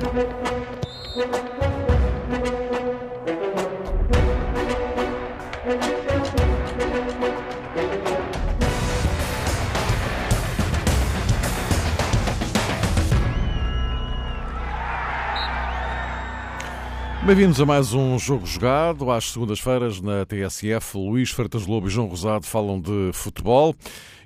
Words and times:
Thank 0.00 0.32
you. 2.82 2.87
Bem-vindos 17.28 17.60
a 17.60 17.66
mais 17.66 17.92
um 17.92 18.18
Jogo 18.18 18.46
Jogado. 18.46 19.10
Às 19.10 19.32
segundas-feiras, 19.32 20.00
na 20.00 20.24
TSF, 20.24 20.96
Luís 20.96 21.30
Freitas 21.30 21.66
Lobo 21.66 21.86
e 21.86 21.90
João 21.90 22.06
Rosado 22.06 22.46
falam 22.46 22.80
de 22.80 23.10
futebol. 23.12 23.74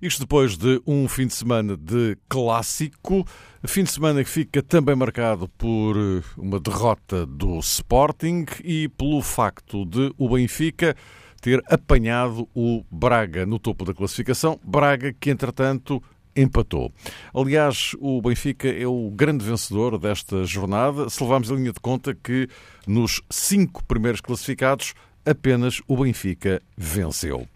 Isto 0.01 0.21
depois 0.21 0.57
de 0.57 0.81
um 0.87 1.09
fim 1.09 1.27
de 1.27 1.35
semana 1.35 1.77
de 1.77 2.17
clássico. 2.29 3.27
Fim 3.67 3.83
de 3.83 3.91
semana 3.91 4.23
que 4.23 4.31
fica 4.31 4.63
também 4.63 4.95
marcado 4.95 5.49
por 5.59 5.97
uma 6.39 6.61
derrota 6.61 7.27
do 7.27 7.59
Sporting 7.59 8.47
e 8.63 8.89
pelo 8.91 9.21
facto 9.21 9.85
de 9.85 10.15
o 10.17 10.29
Benfica 10.29 10.95
ter 11.41 11.61
apanhado 11.67 12.49
o 12.55 12.85
Braga 12.89 13.45
no 13.45 13.59
topo 13.59 13.85
da 13.85 13.93
classificação. 13.93 14.61
Braga 14.63 15.13
que, 15.13 15.29
entretanto, 15.29 16.01
empatou. 16.37 16.93
Aliás, 17.35 17.95
o 18.01 18.21
Benfica 18.23 18.69
é 18.69 18.87
o 18.87 19.11
grande 19.11 19.45
vencedor 19.45 19.99
desta 19.99 20.45
jornada, 20.45 21.09
se 21.09 21.23
levarmos 21.23 21.51
a 21.51 21.55
linha 21.55 21.73
de 21.73 21.81
conta 21.81 22.15
que 22.15 22.49
nos 22.87 23.21
cinco 23.31 23.85
primeiros 23.85 24.21
classificados 24.21 24.95
apenas 25.25 25.81
o 25.87 25.97
Benfica 25.97 26.63
venceu. 26.77 27.47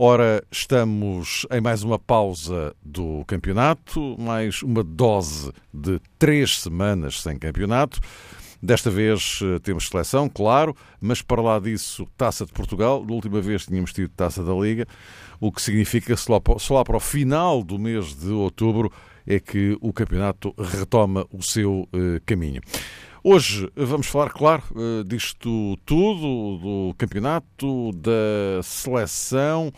Ora, 0.00 0.44
estamos 0.48 1.44
em 1.50 1.60
mais 1.60 1.82
uma 1.82 1.98
pausa 1.98 2.72
do 2.84 3.24
campeonato, 3.26 4.16
mais 4.16 4.62
uma 4.62 4.84
dose 4.84 5.52
de 5.74 6.00
três 6.16 6.60
semanas 6.60 7.20
sem 7.20 7.36
campeonato. 7.36 7.98
Desta 8.60 8.90
vez 8.90 9.38
eh, 9.40 9.60
temos 9.60 9.86
seleção, 9.86 10.28
claro, 10.28 10.74
mas 11.00 11.22
para 11.22 11.40
lá 11.40 11.60
disso, 11.60 12.06
Taça 12.16 12.44
de 12.44 12.52
Portugal. 12.52 13.04
Da 13.04 13.14
última 13.14 13.40
vez 13.40 13.66
tínhamos 13.66 13.92
tido 13.92 14.08
Taça 14.10 14.42
da 14.42 14.52
Liga, 14.52 14.86
o 15.40 15.52
que 15.52 15.62
significa 15.62 16.14
que 16.14 16.20
só 16.20 16.74
lá 16.74 16.84
para 16.84 16.96
o 16.96 17.00
final 17.00 17.62
do 17.62 17.78
mês 17.78 18.14
de 18.16 18.30
outubro 18.30 18.92
é 19.24 19.38
que 19.38 19.78
o 19.80 19.92
campeonato 19.92 20.52
retoma 20.58 21.24
o 21.30 21.40
seu 21.42 21.88
eh, 21.92 22.20
caminho. 22.26 22.60
Hoje 23.22 23.70
vamos 23.76 24.06
falar, 24.06 24.30
claro, 24.30 24.62
eh, 24.74 25.04
disto 25.06 25.76
tudo, 25.84 26.58
do 26.58 26.94
campeonato, 26.96 27.92
da 27.92 28.62
seleção 28.62 29.72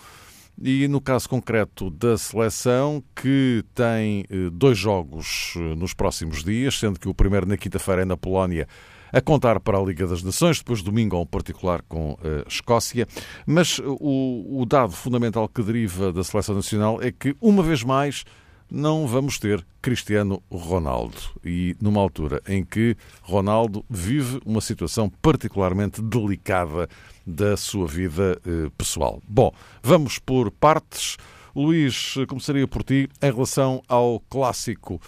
e, 0.60 0.86
no 0.88 1.00
caso 1.00 1.28
concreto 1.28 1.90
da 1.90 2.18
seleção, 2.18 3.02
que 3.16 3.64
tem 3.74 4.24
eh, 4.28 4.50
dois 4.52 4.76
jogos 4.76 5.54
eh, 5.56 5.74
nos 5.74 5.94
próximos 5.94 6.44
dias, 6.44 6.78
sendo 6.78 7.00
que 7.00 7.08
o 7.08 7.14
primeiro 7.14 7.46
na 7.46 7.56
quinta-feira 7.56 8.02
é 8.02 8.04
na 8.04 8.16
Polónia, 8.16 8.68
a 9.12 9.20
contar 9.20 9.58
para 9.58 9.78
a 9.78 9.82
Liga 9.82 10.06
das 10.06 10.22
Nações, 10.22 10.58
depois 10.58 10.82
domingo 10.82 11.20
um 11.20 11.26
particular 11.26 11.82
com 11.88 12.16
a 12.22 12.48
Escócia. 12.48 13.08
Mas 13.46 13.80
o, 13.80 14.60
o 14.60 14.66
dado 14.66 14.92
fundamental 14.92 15.48
que 15.48 15.62
deriva 15.62 16.12
da 16.12 16.22
seleção 16.22 16.54
nacional 16.54 17.02
é 17.02 17.10
que, 17.10 17.34
uma 17.40 17.62
vez 17.62 17.82
mais, 17.82 18.24
não 18.70 19.06
vamos 19.06 19.38
ter 19.38 19.64
Cristiano 19.82 20.42
Ronaldo. 20.50 21.16
E 21.44 21.76
numa 21.80 22.00
altura 22.00 22.40
em 22.46 22.64
que 22.64 22.96
Ronaldo 23.22 23.84
vive 23.88 24.40
uma 24.44 24.60
situação 24.60 25.10
particularmente 25.20 26.00
delicada 26.00 26.88
da 27.26 27.56
sua 27.56 27.86
vida 27.86 28.40
eh, 28.46 28.70
pessoal. 28.76 29.22
Bom, 29.28 29.52
vamos 29.82 30.18
por 30.18 30.50
partes. 30.50 31.16
Luís, 31.54 32.14
começaria 32.28 32.66
por 32.66 32.82
ti 32.82 33.08
em 33.20 33.32
relação 33.32 33.82
ao 33.88 34.20
clássico. 34.20 35.00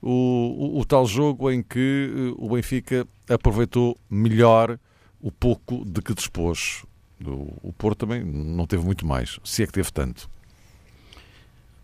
O, 0.00 0.74
o, 0.76 0.80
o 0.80 0.84
tal 0.84 1.06
jogo 1.06 1.50
em 1.50 1.62
que 1.62 2.10
eh, 2.10 2.34
o 2.36 2.50
Benfica 2.50 3.06
aproveitou 3.28 3.96
melhor 4.10 4.78
o 5.20 5.30
pouco 5.30 5.84
de 5.84 6.00
que 6.02 6.14
dispôs. 6.14 6.84
O, 7.24 7.68
o 7.68 7.72
Porto 7.72 8.00
também 8.00 8.24
não 8.24 8.66
teve 8.66 8.84
muito 8.84 9.06
mais, 9.06 9.38
se 9.44 9.62
é 9.62 9.66
que 9.66 9.72
teve 9.72 9.92
tanto. 9.92 10.28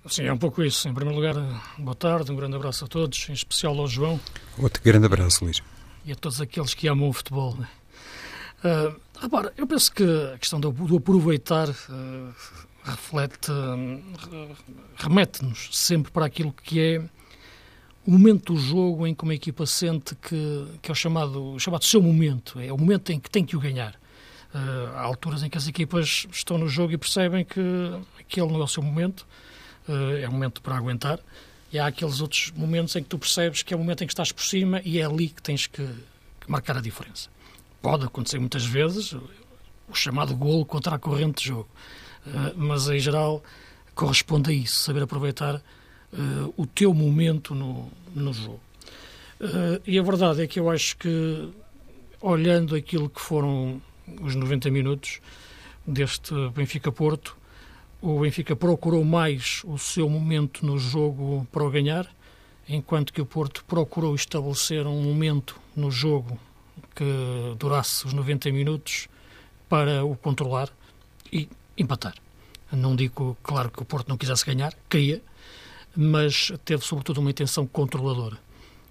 Sim, 0.07 0.25
é 0.25 0.33
um 0.33 0.39
pouco 0.39 0.63
isso. 0.63 0.89
Em 0.89 0.95
primeiro 0.95 1.21
lugar, 1.21 1.35
boa 1.79 1.95
tarde, 1.95 2.33
um 2.33 2.37
grande 2.37 2.57
abraço 2.57 2.85
a 2.85 2.89
todos, 2.89 3.29
em 3.29 3.33
especial 3.33 3.79
ao 3.79 3.87
João. 3.87 4.21
Outro 4.57 4.83
grande 4.83 5.07
abraço, 5.07 5.45
Luís. 5.45 5.61
E 6.05 6.13
a 6.13 6.17
todos 6.17 6.41
aqueles 6.41 6.73
que 6.73 6.89
amam 6.89 7.09
o 7.09 7.13
futebol. 7.13 7.57
Né? 7.57 7.69
Uh, 8.65 8.99
repara, 9.21 9.53
eu 9.57 9.67
penso 9.67 9.93
que 9.93 10.03
a 10.35 10.39
questão 10.39 10.59
do, 10.59 10.73
do 10.73 10.97
aproveitar 10.97 11.69
uh, 11.69 12.35
reflete, 12.83 13.51
uh, 13.51 14.57
remete-nos 14.97 15.69
sempre 15.73 16.11
para 16.11 16.27
aquilo 16.27 16.53
que 16.53 16.81
é 16.81 17.03
o 18.07 18.11
momento 18.11 18.55
do 18.55 18.59
jogo 18.59 19.07
em 19.07 19.15
que 19.15 19.23
uma 19.23 19.35
equipa 19.35 19.67
sente 19.67 20.15
que, 20.15 20.67
que 20.81 20.91
é 20.91 20.93
o 20.93 20.95
chamado, 20.95 21.55
o 21.55 21.59
chamado 21.59 21.85
seu 21.85 22.01
momento, 22.01 22.59
é 22.59 22.73
o 22.73 22.79
momento 22.79 23.13
em 23.13 23.21
que 23.21 23.29
tem 23.29 23.45
que 23.45 23.55
o 23.55 23.61
ganhar. 23.61 23.95
Há 24.95 25.03
alturas 25.03 25.43
em 25.43 25.51
que 25.51 25.59
as 25.59 25.69
equipas 25.69 26.27
estão 26.33 26.57
no 26.57 26.67
jogo 26.69 26.95
e 26.95 26.97
percebem 26.97 27.45
que 27.45 27.61
aquele 28.19 28.47
não 28.47 28.63
é 28.63 28.65
o 28.65 28.69
seu 28.69 28.83
momento, 28.83 29.27
é 30.21 30.29
um 30.29 30.33
momento 30.33 30.61
para 30.63 30.77
aguentar. 30.77 31.19
E 31.73 31.79
há 31.79 31.87
aqueles 31.87 32.21
outros 32.21 32.51
momentos 32.57 32.97
em 32.97 33.03
que 33.03 33.09
tu 33.09 33.19
percebes 33.19 33.63
que 33.63 33.75
é 33.75 33.77
o 33.77 33.81
momento 33.81 34.03
em 34.03 34.07
que 34.07 34.13
estás 34.13 34.33
por 34.33 34.43
cima 34.43 34.81
e 34.85 34.99
é 34.99 35.05
ali 35.05 35.29
que 35.29 35.43
tens 35.43 35.67
que, 35.67 35.87
que 36.41 36.51
marcar 36.51 36.79
a 36.79 36.81
diferença. 36.81 37.29
Pode 37.83 38.05
acontecer 38.05 38.39
muitas 38.39 38.65
vezes 38.65 39.13
o 39.13 39.95
chamado 39.95 40.35
golo 40.35 40.65
contra 40.65 40.97
a 40.97 40.99
corrente 40.99 41.43
de 41.43 41.49
jogo, 41.49 41.69
uh, 42.27 42.55
mas 42.57 42.89
em 42.89 42.99
geral 42.99 43.43
corresponde 43.95 44.51
a 44.51 44.53
isso, 44.53 44.77
saber 44.77 45.03
aproveitar 45.03 45.57
uh, 45.57 46.55
o 46.57 46.67
teu 46.67 46.95
momento 46.95 47.55
no, 47.55 47.91
no 48.15 48.33
jogo. 48.33 48.61
e 49.87 49.99
a 49.99 50.03
verdade 50.03 50.43
é 50.43 50.47
que 50.47 50.59
eu 50.59 50.71
acho 50.71 50.97
que, 50.97 51.49
olhando 52.21 52.75
aquilo 52.75 53.09
que 53.09 53.21
foram 53.21 53.81
os 54.21 54.35
90 54.35 54.71
minutos 54.71 55.21
deste 55.87 56.35
Benfica-Porto, 56.55 57.37
o 58.01 58.21
Benfica 58.21 58.55
procurou 58.55 59.05
mais 59.05 59.63
o 59.65 59.77
seu 59.77 60.09
momento 60.09 60.65
no 60.65 60.79
jogo 60.79 61.47
para 61.51 61.65
o 61.65 61.71
ganhar, 61.71 62.07
enquanto 62.69 63.13
que 63.13 63.21
o 63.21 63.27
Porto 63.27 63.65
procurou 63.65 64.15
estabelecer 64.15 64.87
um 64.87 65.03
momento 65.03 65.59
no 65.75 65.91
jogo 65.91 66.39
que 66.95 67.05
durasse 67.59 68.07
os 68.07 68.13
90 68.13 68.51
minutos 68.53 69.09
para 69.69 70.05
o 70.05 70.17
controlar 70.17 70.69
e 71.33 71.49
empatar. 71.77 72.15
Não 72.71 72.95
digo, 72.95 73.37
claro, 73.43 73.71
que 73.71 73.83
o 73.83 73.85
Porto 73.85 74.09
não 74.09 74.17
quisesse 74.17 74.45
ganhar, 74.45 74.75
queria, 74.89 75.23
mas 75.97 76.53
teve 76.65 76.85
sobretudo 76.85 77.21
uma 77.21 77.31
intenção 77.31 77.67
controladora. 77.67 78.39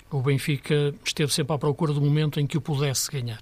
O 0.09 0.21
Benfica 0.21 0.93
esteve 1.05 1.33
sempre 1.33 1.53
à 1.53 1.57
procura 1.57 1.93
do 1.93 2.01
momento 2.01 2.39
em 2.39 2.47
que 2.47 2.57
o 2.57 2.61
pudesse 2.61 3.09
ganhar. 3.11 3.41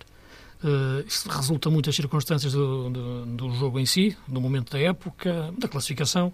Uh, 0.66 1.06
isso 1.06 1.30
resulta 1.30 1.70
muitas 1.70 1.96
circunstâncias 1.96 2.54
do, 2.54 2.90
do, 2.90 3.26
do, 3.28 3.52
jogo 3.52 3.80
em 3.80 3.86
si, 3.86 4.18
do 4.28 4.42
momento 4.42 4.72
da 4.72 4.80
época, 4.80 5.54
da 5.56 5.68
classificação. 5.68 6.34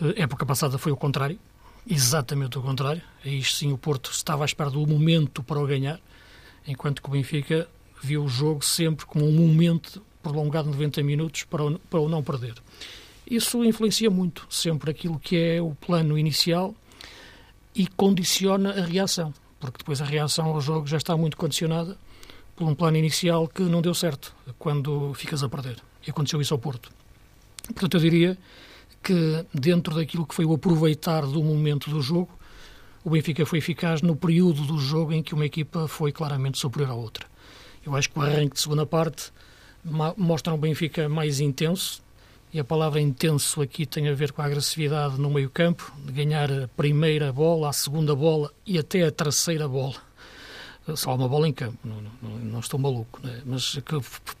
Uh, 0.00 0.14
época 0.14 0.46
passada 0.46 0.78
foi 0.78 0.92
o 0.92 0.96
contrário, 0.96 1.36
exatamente 1.84 2.56
o 2.56 2.62
contrário. 2.62 3.02
Aí 3.24 3.42
sim 3.42 3.72
o 3.72 3.76
Porto 3.76 4.12
estava 4.12 4.44
à 4.44 4.46
espera 4.46 4.70
do 4.70 4.86
momento 4.86 5.42
para 5.42 5.58
o 5.58 5.66
ganhar, 5.66 5.98
enquanto 6.68 7.02
que 7.02 7.08
o 7.08 7.10
Benfica 7.10 7.68
viu 8.00 8.22
o 8.22 8.28
jogo 8.28 8.64
sempre 8.64 9.04
como 9.04 9.26
um 9.26 9.32
momento 9.32 10.00
prolongado 10.22 10.70
de 10.70 10.76
90 10.76 11.02
minutos 11.02 11.42
para 11.42 11.64
o, 11.64 11.80
para 11.80 11.98
o 11.98 12.08
não 12.08 12.22
perder. 12.22 12.54
Isso 13.28 13.64
influencia 13.64 14.08
muito 14.08 14.46
sempre 14.48 14.92
aquilo 14.92 15.18
que 15.18 15.36
é 15.36 15.60
o 15.60 15.74
plano 15.74 16.16
inicial 16.16 16.76
e 17.74 17.88
condiciona 17.88 18.70
a 18.70 18.86
reação, 18.86 19.34
porque 19.58 19.78
depois 19.78 20.00
a 20.00 20.04
reação 20.04 20.46
ao 20.46 20.60
jogo 20.60 20.86
já 20.86 20.96
está 20.96 21.16
muito 21.16 21.36
condicionada 21.36 21.98
por 22.58 22.66
um 22.66 22.74
plano 22.74 22.96
inicial 22.96 23.46
que 23.46 23.62
não 23.62 23.80
deu 23.80 23.94
certo 23.94 24.34
quando 24.58 25.14
ficas 25.14 25.44
a 25.44 25.48
perder. 25.48 25.76
E 26.04 26.10
aconteceu 26.10 26.40
isso 26.40 26.52
ao 26.52 26.58
Porto. 26.58 26.90
Portanto, 27.68 27.94
eu 27.94 28.00
diria 28.00 28.36
que 29.00 29.46
dentro 29.54 29.94
daquilo 29.94 30.26
que 30.26 30.34
foi 30.34 30.44
o 30.44 30.52
aproveitar 30.52 31.24
do 31.24 31.40
momento 31.40 31.88
do 31.88 32.02
jogo, 32.02 32.28
o 33.04 33.10
Benfica 33.10 33.46
foi 33.46 33.58
eficaz 33.60 34.02
no 34.02 34.16
período 34.16 34.64
do 34.64 34.76
jogo 34.76 35.12
em 35.12 35.22
que 35.22 35.34
uma 35.34 35.46
equipa 35.46 35.86
foi 35.86 36.10
claramente 36.10 36.58
superior 36.58 36.90
à 36.90 36.94
outra. 36.94 37.26
Eu 37.86 37.94
acho 37.94 38.10
que 38.10 38.18
o 38.18 38.22
arranque 38.22 38.54
de 38.54 38.60
segunda 38.60 38.84
parte 38.84 39.30
mostra 40.16 40.52
um 40.52 40.58
Benfica 40.58 41.08
mais 41.08 41.38
intenso, 41.38 42.02
e 42.52 42.58
a 42.58 42.64
palavra 42.64 43.00
intenso 43.00 43.62
aqui 43.62 43.86
tem 43.86 44.08
a 44.08 44.14
ver 44.14 44.32
com 44.32 44.42
a 44.42 44.46
agressividade 44.46 45.20
no 45.20 45.30
meio-campo, 45.30 45.92
de 46.04 46.12
ganhar 46.12 46.50
a 46.50 46.66
primeira 46.66 47.32
bola, 47.32 47.68
a 47.68 47.72
segunda 47.72 48.16
bola 48.16 48.50
e 48.66 48.78
até 48.78 49.04
a 49.04 49.12
terceira 49.12 49.68
bola 49.68 50.07
só 50.96 51.10
há 51.10 51.14
uma 51.14 51.28
bola 51.28 51.48
em 51.48 51.52
campo, 51.52 51.78
não, 51.84 52.02
não, 52.22 52.38
não 52.38 52.60
estou 52.60 52.78
maluco, 52.78 53.20
né? 53.22 53.42
mas 53.44 53.78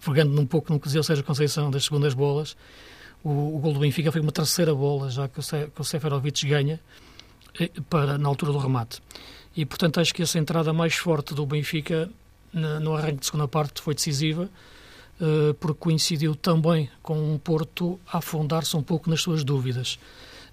pegando 0.04 0.40
um 0.40 0.46
pouco 0.46 0.72
no 0.72 0.78
que 0.78 0.86
dizia 0.86 1.00
o 1.00 1.04
Sérgio 1.04 1.24
Conceição 1.24 1.70
das 1.70 1.84
segundas 1.84 2.14
bolas, 2.14 2.56
o, 3.22 3.56
o 3.56 3.58
gol 3.58 3.72
do 3.72 3.80
Benfica 3.80 4.12
foi 4.12 4.20
uma 4.20 4.32
terceira 4.32 4.74
bola, 4.74 5.10
já 5.10 5.28
que 5.28 5.40
o, 5.40 5.42
que 5.42 5.80
o 5.80 5.84
Seferovic 5.84 6.46
ganha 6.46 6.80
eh, 7.58 7.70
para, 7.90 8.16
na 8.16 8.28
altura 8.28 8.52
do 8.52 8.58
remate. 8.58 9.00
E, 9.56 9.66
portanto, 9.66 10.00
acho 10.00 10.14
que 10.14 10.22
essa 10.22 10.38
entrada 10.38 10.72
mais 10.72 10.94
forte 10.94 11.34
do 11.34 11.44
Benfica 11.44 12.08
na, 12.52 12.78
no 12.78 12.94
arranque 12.94 13.20
de 13.20 13.26
segunda 13.26 13.48
parte 13.48 13.82
foi 13.82 13.94
decisiva, 13.94 14.48
uh, 15.20 15.54
porque 15.54 15.78
coincidiu 15.80 16.34
também 16.34 16.88
com 17.02 17.34
o 17.34 17.38
Porto 17.38 17.98
a 18.06 18.18
afundar-se 18.18 18.76
um 18.76 18.82
pouco 18.82 19.10
nas 19.10 19.20
suas 19.20 19.42
dúvidas. 19.42 19.98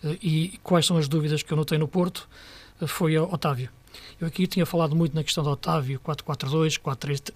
Uh, 0.03 0.17
e 0.21 0.59
quais 0.63 0.85
são 0.85 0.97
as 0.97 1.07
dúvidas 1.07 1.43
que 1.43 1.53
eu 1.53 1.57
notei 1.57 1.77
no 1.77 1.87
Porto? 1.87 2.27
Uh, 2.81 2.87
foi 2.87 3.17
Otávio 3.17 3.69
Eu 4.19 4.27
aqui 4.27 4.47
tinha 4.47 4.65
falado 4.65 4.95
muito 4.95 5.13
na 5.13 5.25
questão 5.25 5.43
do 5.43 5.49
Otávio 5.49 5.99
4-4-2, 5.99 6.79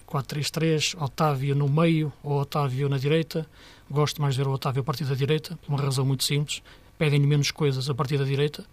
4-3-3, 0.07 0.95
Otávio 1.01 1.53
no 1.53 1.67
meio 1.67 2.13
ou 2.23 2.39
Otávio 2.39 2.87
na 2.87 2.97
direita. 2.97 3.45
Gosto 3.91 4.21
mais 4.21 4.33
de 4.33 4.41
ver 4.41 4.47
o 4.47 4.53
Otávio 4.53 4.79
a 4.79 4.83
partir 4.83 5.03
da 5.03 5.13
direita, 5.13 5.57
por 5.57 5.73
uma 5.73 5.81
razão 5.81 6.05
muito 6.05 6.23
simples. 6.23 6.63
Pedem-lhe 6.97 7.27
menos 7.27 7.51
coisas 7.51 7.89
a 7.89 7.93
partir 7.93 8.17
da 8.17 8.23
direita, 8.23 8.65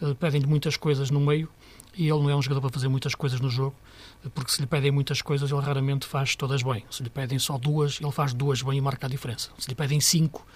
uh, 0.00 0.14
pedem-lhe 0.14 0.46
muitas 0.46 0.78
coisas 0.78 1.10
no 1.10 1.20
meio 1.20 1.50
e 1.94 2.08
ele 2.08 2.22
não 2.22 2.30
é 2.30 2.36
um 2.36 2.40
jogador 2.40 2.62
para 2.62 2.70
fazer 2.70 2.88
muitas 2.88 3.14
coisas 3.14 3.40
no 3.40 3.50
jogo, 3.50 3.76
porque 4.34 4.52
se 4.52 4.60
lhe 4.62 4.66
pedem 4.66 4.90
muitas 4.90 5.20
coisas, 5.20 5.50
ele 5.50 5.60
raramente 5.60 6.06
faz 6.06 6.34
todas 6.34 6.62
bem. 6.62 6.82
Se 6.90 7.02
lhe 7.02 7.10
pedem 7.10 7.38
só 7.38 7.58
duas, 7.58 7.98
ele 8.00 8.12
faz 8.12 8.32
duas 8.32 8.62
bem 8.62 8.78
e 8.78 8.80
marca 8.80 9.06
a 9.06 9.10
diferença. 9.10 9.50
Se 9.58 9.68
lhe 9.68 9.74
pedem 9.74 10.00
cinco, 10.00 10.46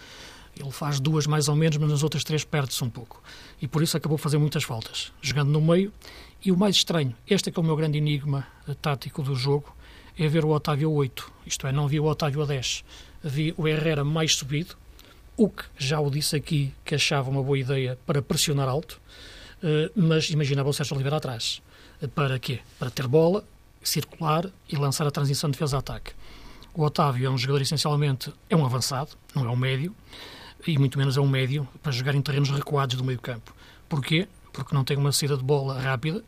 ele 0.59 0.71
faz 0.71 1.01
duas 1.01 1.27
mais 1.27 1.49
ou 1.49 1.57
menos, 1.57 1.77
mas 1.77 1.91
nas 1.91 2.03
outras 2.03 2.25
três 2.25 2.45
perde-se 2.45 2.83
um 2.85 2.91
pouco. 2.91 3.23
E 3.61 3.67
por 3.67 3.83
isso 3.83 3.97
acabou 3.97 4.17
fazer 4.17 4.39
muitas 4.39 4.65
faltas, 4.65 5.13
jogando 5.21 5.51
no 5.51 5.61
meio. 5.61 5.93
E 6.45 6.53
o 6.53 6.57
mais 6.57 6.77
estranho, 6.77 7.15
este 7.27 7.49
é 7.49 7.53
que 7.53 7.59
é 7.59 7.63
o 7.63 7.65
meu 7.65 7.77
grande 7.77 7.99
enigma 7.99 8.47
eh, 8.69 8.75
tático 8.75 9.23
do 9.23 9.35
jogo, 9.35 9.75
é 10.19 10.29
ver 10.29 10.45
o 10.45 10.51
Otávio 10.51 10.93
8. 10.93 11.33
Isto 11.47 11.67
é, 11.67 11.73
não 11.73 11.89
vi 11.89 11.99
o 11.99 12.05
Otávio 12.05 12.43
a 12.43 12.47
10. 12.47 12.85
Vi 13.23 13.55
o 13.57 13.67
Herrera 13.67 14.05
mais 14.05 14.37
subido, 14.37 14.77
o 15.37 15.49
que 15.49 15.65
já 15.77 15.99
o 15.99 16.11
disse 16.11 16.37
aqui 16.37 16.73
que 16.85 16.95
achava 16.95 17.31
uma 17.31 17.43
boa 17.43 17.59
ideia 17.59 17.99
para 18.07 18.23
pressionar 18.23 18.69
alto, 18.69 19.01
eh, 19.63 19.91
mas 19.97 20.31
imaginava 20.31 20.69
o 20.69 20.73
Sérgio 20.73 20.95
Oliveira 20.95 21.17
atrás. 21.17 21.63
Eh, 22.01 22.07
para 22.07 22.39
quê? 22.39 22.61
Para 22.79 22.91
ter 22.91 23.09
bola, 23.09 23.45
circular 23.83 24.49
e 24.69 24.77
lançar 24.77 25.07
a 25.07 25.11
transição 25.11 25.51
de 25.51 25.55
defesa-ataque. 25.55 26.13
O 26.75 26.83
Otávio 26.83 27.27
é 27.27 27.31
um 27.31 27.39
jogador 27.39 27.63
essencialmente, 27.63 28.33
é 28.51 28.57
um 28.57 28.65
avançado, 28.65 29.11
não 29.35 29.45
é 29.47 29.51
um 29.51 29.57
médio, 29.57 29.95
e 30.67 30.79
muito 30.79 30.99
menos 30.99 31.17
é 31.17 31.21
um 31.21 31.29
médio 31.29 31.69
para 31.83 31.93
jogar 31.93 32.15
em 32.15 32.23
terrenos 32.23 32.51
recuados 32.51 32.97
do 32.97 33.05
meio 33.05 33.21
campo. 33.21 33.55
Porquê? 33.89 34.29
Porque 34.53 34.75
não 34.75 34.85
tem 34.85 34.97
uma 34.97 35.13
saída 35.13 35.37
de 35.37 35.43
bola 35.43 35.81
rápida, 35.81 36.25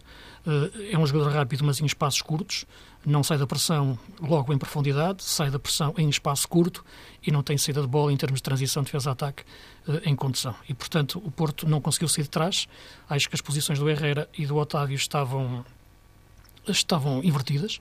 eh, 0.46 0.92
é 0.92 0.98
um 0.98 1.06
jogador 1.06 1.32
rápido, 1.32 1.64
mas 1.64 1.80
em 1.80 1.86
espaços 1.86 2.22
curtos, 2.22 2.64
não 3.04 3.22
sai 3.22 3.38
da 3.38 3.46
pressão 3.46 3.98
logo 4.20 4.52
em 4.52 4.58
profundidade, 4.58 5.22
sai 5.22 5.50
da 5.50 5.58
pressão 5.58 5.94
em 5.96 6.08
espaço 6.08 6.48
curto 6.48 6.84
e 7.24 7.30
não 7.30 7.42
tem 7.42 7.56
saída 7.56 7.80
de 7.80 7.86
bola 7.86 8.12
em 8.12 8.16
termos 8.16 8.38
de 8.38 8.42
transição 8.42 8.82
de 8.82 8.86
defesa-ataque 8.86 9.44
eh, 9.88 10.02
em 10.04 10.16
condução. 10.16 10.54
E, 10.68 10.74
portanto, 10.74 11.20
o 11.24 11.30
Porto 11.30 11.68
não 11.68 11.80
conseguiu 11.80 12.08
sair 12.08 12.24
de 12.24 12.30
trás. 12.30 12.68
Acho 13.08 13.28
que 13.28 13.34
as 13.34 13.40
posições 13.40 13.78
do 13.78 13.88
Herrera 13.88 14.28
e 14.36 14.46
do 14.46 14.56
Otávio 14.56 14.94
estavam 14.94 15.64
estavam 16.68 17.22
invertidas 17.22 17.80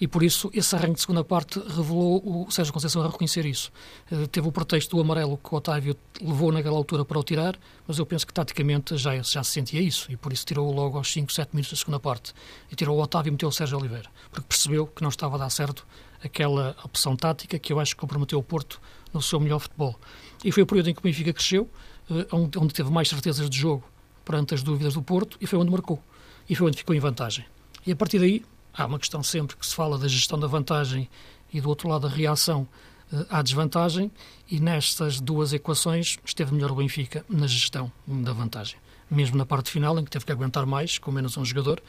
e 0.00 0.06
por 0.06 0.22
isso 0.22 0.50
esse 0.52 0.74
arranque 0.74 0.94
de 0.94 1.00
segunda 1.00 1.24
parte 1.24 1.58
revelou 1.58 2.46
o 2.46 2.50
Sérgio 2.50 2.72
Conceição 2.72 3.02
a 3.02 3.06
reconhecer 3.06 3.46
isso. 3.46 3.72
Uh, 4.10 4.26
teve 4.26 4.46
o 4.46 4.52
pretexto 4.52 4.94
do 4.94 5.02
amarelo 5.02 5.38
que 5.38 5.52
o 5.52 5.56
Otávio 5.56 5.96
levou 6.20 6.52
naquela 6.52 6.76
altura 6.76 7.04
para 7.04 7.18
o 7.18 7.22
tirar, 7.22 7.58
mas 7.86 7.98
eu 7.98 8.04
penso 8.04 8.26
que 8.26 8.32
taticamente 8.32 8.96
já, 8.96 9.16
já 9.22 9.42
se 9.42 9.50
sentia 9.50 9.80
isso 9.80 10.10
e 10.12 10.16
por 10.16 10.32
isso 10.32 10.44
tirou-o 10.44 10.72
logo 10.72 10.98
aos 10.98 11.10
5, 11.12 11.32
7 11.32 11.50
minutos 11.54 11.70
da 11.70 11.76
segunda 11.76 11.98
parte. 11.98 12.34
E 12.70 12.76
tirou 12.76 12.98
o 12.98 13.02
Otávio 13.02 13.30
e 13.30 13.32
meteu 13.32 13.48
o 13.48 13.52
Sérgio 13.52 13.78
Oliveira, 13.78 14.10
porque 14.30 14.46
percebeu 14.46 14.86
que 14.86 15.02
não 15.02 15.08
estava 15.08 15.36
a 15.36 15.38
dar 15.38 15.50
certo 15.50 15.86
aquela 16.22 16.76
opção 16.84 17.16
tática 17.16 17.58
que 17.58 17.72
eu 17.72 17.80
acho 17.80 17.94
que 17.94 18.00
comprometeu 18.00 18.38
o 18.38 18.42
Porto 18.42 18.80
no 19.12 19.22
seu 19.22 19.40
melhor 19.40 19.60
futebol. 19.60 19.98
E 20.44 20.52
foi 20.52 20.62
o 20.62 20.66
período 20.66 20.90
em 20.90 20.94
que 20.94 21.00
o 21.00 21.02
Benfica 21.02 21.32
cresceu, 21.32 21.70
uh, 22.10 22.26
onde, 22.32 22.58
onde 22.58 22.74
teve 22.74 22.90
mais 22.90 23.08
certezas 23.08 23.48
de 23.48 23.58
jogo 23.58 23.84
perante 24.24 24.54
as 24.54 24.62
dúvidas 24.62 24.94
do 24.94 25.02
Porto 25.02 25.38
e 25.40 25.46
foi 25.46 25.58
onde 25.58 25.70
marcou. 25.70 26.02
E 26.48 26.54
foi 26.54 26.66
onde 26.68 26.76
ficou 26.76 26.94
em 26.94 27.00
vantagem. 27.00 27.44
E 27.86 27.92
a 27.92 27.96
partir 27.96 28.18
daí, 28.18 28.44
há 28.76 28.86
uma 28.86 28.98
questão 28.98 29.22
sempre 29.22 29.56
que 29.56 29.66
se 29.66 29.74
fala 29.74 29.98
da 29.98 30.08
gestão 30.08 30.38
da 30.38 30.46
vantagem 30.46 31.08
e 31.52 31.60
do 31.60 31.68
outro 31.68 31.88
lado 31.88 32.06
a 32.06 32.10
reação 32.10 32.68
eh, 33.12 33.26
à 33.30 33.40
desvantagem, 33.40 34.10
e 34.50 34.60
nestas 34.60 35.20
duas 35.20 35.52
equações 35.52 36.18
esteve 36.24 36.52
melhor 36.52 36.72
o 36.72 36.76
Benfica 36.76 37.24
na 37.28 37.46
gestão 37.46 37.90
da 38.06 38.32
vantagem. 38.32 38.78
Mesmo 39.10 39.36
na 39.36 39.46
parte 39.46 39.70
final, 39.70 39.98
em 39.98 40.04
que 40.04 40.10
teve 40.10 40.24
que 40.24 40.32
aguentar 40.32 40.66
mais, 40.66 40.98
com 40.98 41.12
menos 41.12 41.36
um 41.36 41.44
jogador, 41.44 41.80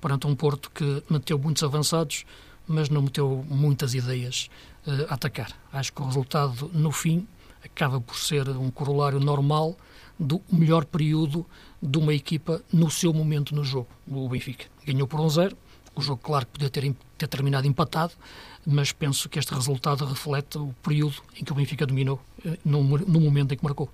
perante 0.00 0.26
um 0.26 0.34
Porto 0.34 0.70
que 0.70 1.02
meteu 1.08 1.38
muitos 1.38 1.62
avançados, 1.62 2.24
mas 2.66 2.88
não 2.88 3.02
meteu 3.02 3.44
muitas 3.48 3.94
ideias 3.94 4.48
uh, 4.86 5.06
a 5.08 5.14
atacar. 5.14 5.52
Acho 5.72 5.92
que 5.92 6.00
o 6.00 6.06
resultado, 6.06 6.70
no 6.72 6.90
fim, 6.90 7.26
acaba 7.62 8.00
por 8.00 8.16
ser 8.16 8.48
um 8.48 8.70
corolário 8.70 9.20
normal 9.20 9.76
do 10.18 10.40
melhor 10.50 10.84
período 10.84 11.44
de 11.82 11.98
uma 11.98 12.14
equipa 12.14 12.62
no 12.72 12.90
seu 12.90 13.12
momento 13.12 13.54
no 13.54 13.64
jogo, 13.64 13.88
o 14.06 14.28
Benfica. 14.28 14.66
Ganhou 14.86 15.06
por 15.06 15.20
um 15.20 15.28
zero, 15.28 15.56
o 15.94 16.00
jogo, 16.00 16.20
claro, 16.22 16.46
podia 16.46 16.70
ter, 16.70 16.94
ter 17.18 17.26
terminado 17.28 17.66
empatado, 17.66 18.12
mas 18.66 18.92
penso 18.92 19.28
que 19.28 19.38
este 19.38 19.52
resultado 19.54 20.04
reflete 20.04 20.58
o 20.58 20.74
período 20.82 21.16
em 21.38 21.44
que 21.44 21.52
o 21.52 21.54
Benfica 21.54 21.86
dominou, 21.86 22.20
eh, 22.44 22.58
no, 22.64 22.82
no 22.82 23.20
momento 23.20 23.52
em 23.52 23.56
que 23.56 23.64
marcou. 23.64 23.90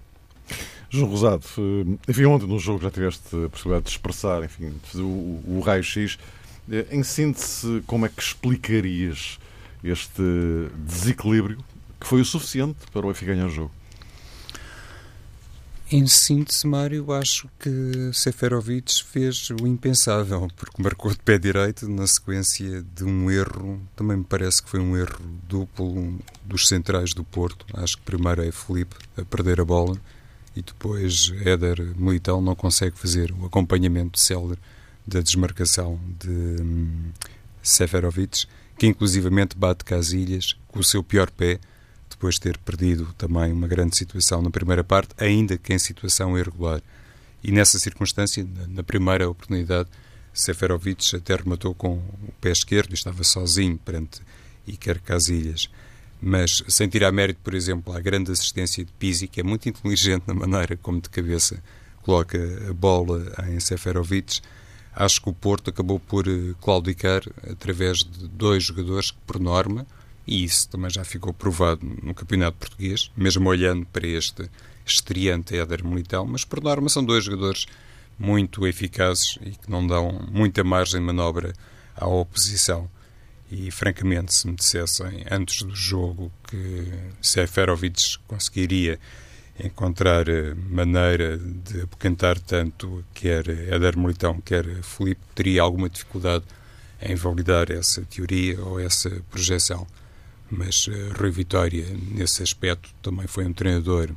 João 0.91 1.11
Rosado, 1.11 1.45
eh, 1.59 2.11
enfim, 2.11 2.25
ontem 2.25 2.47
no 2.47 2.59
jogo 2.59 2.83
já 2.83 2.91
tiveste 2.91 3.45
a 3.45 3.49
possibilidade 3.49 3.85
de 3.85 3.91
expressar, 3.91 4.43
enfim, 4.45 4.73
o, 4.97 5.43
o 5.47 5.63
raio-x. 5.65 6.19
Eh, 6.71 6.87
em 6.91 7.03
síntese, 7.03 7.83
como 7.87 8.07
é 8.07 8.09
que 8.09 8.23
explicarias 8.23 9.39
este 9.83 10.23
desequilíbrio 10.77 11.59
que 12.01 12.07
foi 12.07 12.21
o 12.21 12.25
suficiente 12.25 12.79
para 12.93 13.05
o 13.05 13.09
Benfica 13.09 13.35
ganhar 13.35 13.47
o 13.47 13.51
jogo? 13.51 13.71
Em 15.91 16.07
síntese, 16.07 16.67
Mário, 16.67 17.11
acho 17.15 17.49
que 17.59 18.11
Seferovic 18.13 19.03
fez 19.03 19.49
o 19.49 19.67
impensável, 19.67 20.47
porque 20.55 20.83
marcou 20.83 21.11
de 21.11 21.19
pé 21.19 21.39
direito 21.39 21.89
na 21.89 22.07
sequência 22.07 22.85
de 22.95 23.05
um 23.05 23.31
erro, 23.31 23.81
também 23.97 24.19
me 24.19 24.25
parece 24.25 24.63
que 24.63 24.69
foi 24.69 24.81
um 24.81 24.95
erro 24.95 25.19
duplo 25.49 26.19
dos 26.45 26.69
centrais 26.69 27.15
do 27.15 27.25
Porto. 27.25 27.65
Acho 27.73 27.97
que 27.97 28.03
primeiro 28.03 28.45
é 28.45 28.53
Felipe 28.53 28.97
a 29.17 29.25
perder 29.25 29.63
a 29.63 29.65
bola 29.65 29.97
e 30.55 30.61
depois 30.61 31.33
Éder 31.43 31.81
Militão 31.97 32.43
não 32.43 32.55
consegue 32.55 32.99
fazer 32.99 33.33
o 33.33 33.47
acompanhamento 33.47 34.21
célere 34.21 34.59
da 35.07 35.23
desmarcação 35.23 35.99
de 36.19 36.29
hum, 36.63 37.13
Seferovic, 37.63 38.45
que 38.77 38.87
inclusivamente 38.87 39.57
bate 39.57 39.87
Casilhas 39.87 40.55
com 40.67 40.81
o 40.81 40.85
seu 40.85 41.03
pior 41.03 41.31
pé 41.31 41.59
depois 42.19 42.35
de 42.35 42.41
ter 42.41 42.59
perdido 42.59 43.15
também 43.17 43.53
uma 43.53 43.69
grande 43.69 43.97
situação 43.97 44.43
na 44.43 44.51
primeira 44.51 44.83
parte, 44.83 45.15
ainda 45.19 45.57
que 45.57 45.73
em 45.73 45.79
situação 45.79 46.37
irregular. 46.37 46.83
E 47.45 47.53
nessa 47.53 47.79
circunstância, 47.79 48.45
na 48.67 48.83
primeira 48.83 49.31
oportunidade, 49.31 49.89
Seferovic 50.35 51.15
até 51.15 51.37
rematou 51.37 51.73
com 51.75 51.95
o 51.95 52.33
pé 52.41 52.51
esquerdo 52.51 52.93
estava 52.93 53.23
sozinho 53.23 53.79
perante 53.79 54.21
Iker 54.67 55.01
Casilhas. 55.01 55.71
Mas 56.21 56.65
sem 56.67 56.89
tirar 56.89 57.13
mérito, 57.13 57.39
por 57.45 57.55
exemplo, 57.55 57.97
à 57.97 58.01
grande 58.01 58.33
assistência 58.33 58.85
de 58.85 58.91
Pizzi, 58.99 59.29
que 59.29 59.41
é 59.41 59.45
muito 59.45 59.69
inteligente 59.69 60.25
na 60.27 60.35
maneira 60.35 60.77
como 60.77 61.01
de 61.01 61.09
cabeça 61.09 61.63
coloca 62.03 62.37
a 62.69 62.73
bola 62.73 63.33
em 63.49 63.61
Seferovic, 63.61 64.41
acho 64.93 65.23
que 65.23 65.29
o 65.29 65.33
Porto 65.33 65.71
acabou 65.71 66.01
por 66.01 66.27
eh, 66.27 66.55
claudicar 66.61 67.23
através 67.49 67.99
de 67.99 68.27
dois 68.27 68.65
jogadores 68.65 69.13
que, 69.13 69.19
por 69.25 69.39
norma, 69.39 69.87
e 70.29 70.45
isso 70.45 70.69
também 70.69 70.91
já 70.91 71.03
ficou 71.05 71.33
provado 71.33 71.81
no 72.03 72.15
Campeonato 72.15 72.59
Português, 72.59 73.11
mesmo 73.17 73.49
olhando 73.49 73.87
para 73.87 74.07
este 74.07 74.51
estreante 74.85 75.57
Éder 75.57 75.83
Militão, 75.83 76.27
mas 76.27 76.45
por 76.45 76.63
norma 76.63 76.91
são 76.91 77.03
dois 77.03 77.25
jogadores 77.25 77.65
muito 78.19 78.67
eficazes 78.67 79.39
e 79.41 79.53
que 79.53 79.71
não 79.71 79.87
dão 79.87 80.27
muita 80.31 80.63
margem 80.63 81.01
de 81.01 81.07
manobra 81.07 81.55
à 81.97 82.07
oposição. 82.07 82.91
E 83.51 83.71
francamente, 83.71 84.35
se 84.35 84.47
me 84.47 84.55
dissessem 84.55 85.25
antes 85.31 85.63
do 85.63 85.75
jogo 85.75 86.31
que 86.47 86.93
Seferovic 87.23 88.19
conseguiria 88.27 89.01
encontrar 89.59 90.27
maneira 90.71 91.39
de 91.39 91.81
apocantar 91.81 92.39
tanto 92.39 93.03
quer 93.15 93.49
Éder 93.49 93.97
Militão, 93.97 94.43
quer 94.43 94.83
Felipe, 94.83 95.23
teria 95.35 95.63
alguma 95.63 95.89
dificuldade 95.89 96.45
em 97.01 97.15
validar 97.15 97.71
essa 97.71 98.03
teoria 98.03 98.63
ou 98.63 98.79
essa 98.79 99.09
projeção 99.31 99.87
mas 100.51 100.87
uh, 100.87 101.13
Rui 101.19 101.31
Vitória, 101.31 101.87
nesse 102.11 102.43
aspecto, 102.43 102.91
também 103.03 103.27
foi 103.27 103.45
um 103.47 103.53
treinador 103.53 104.11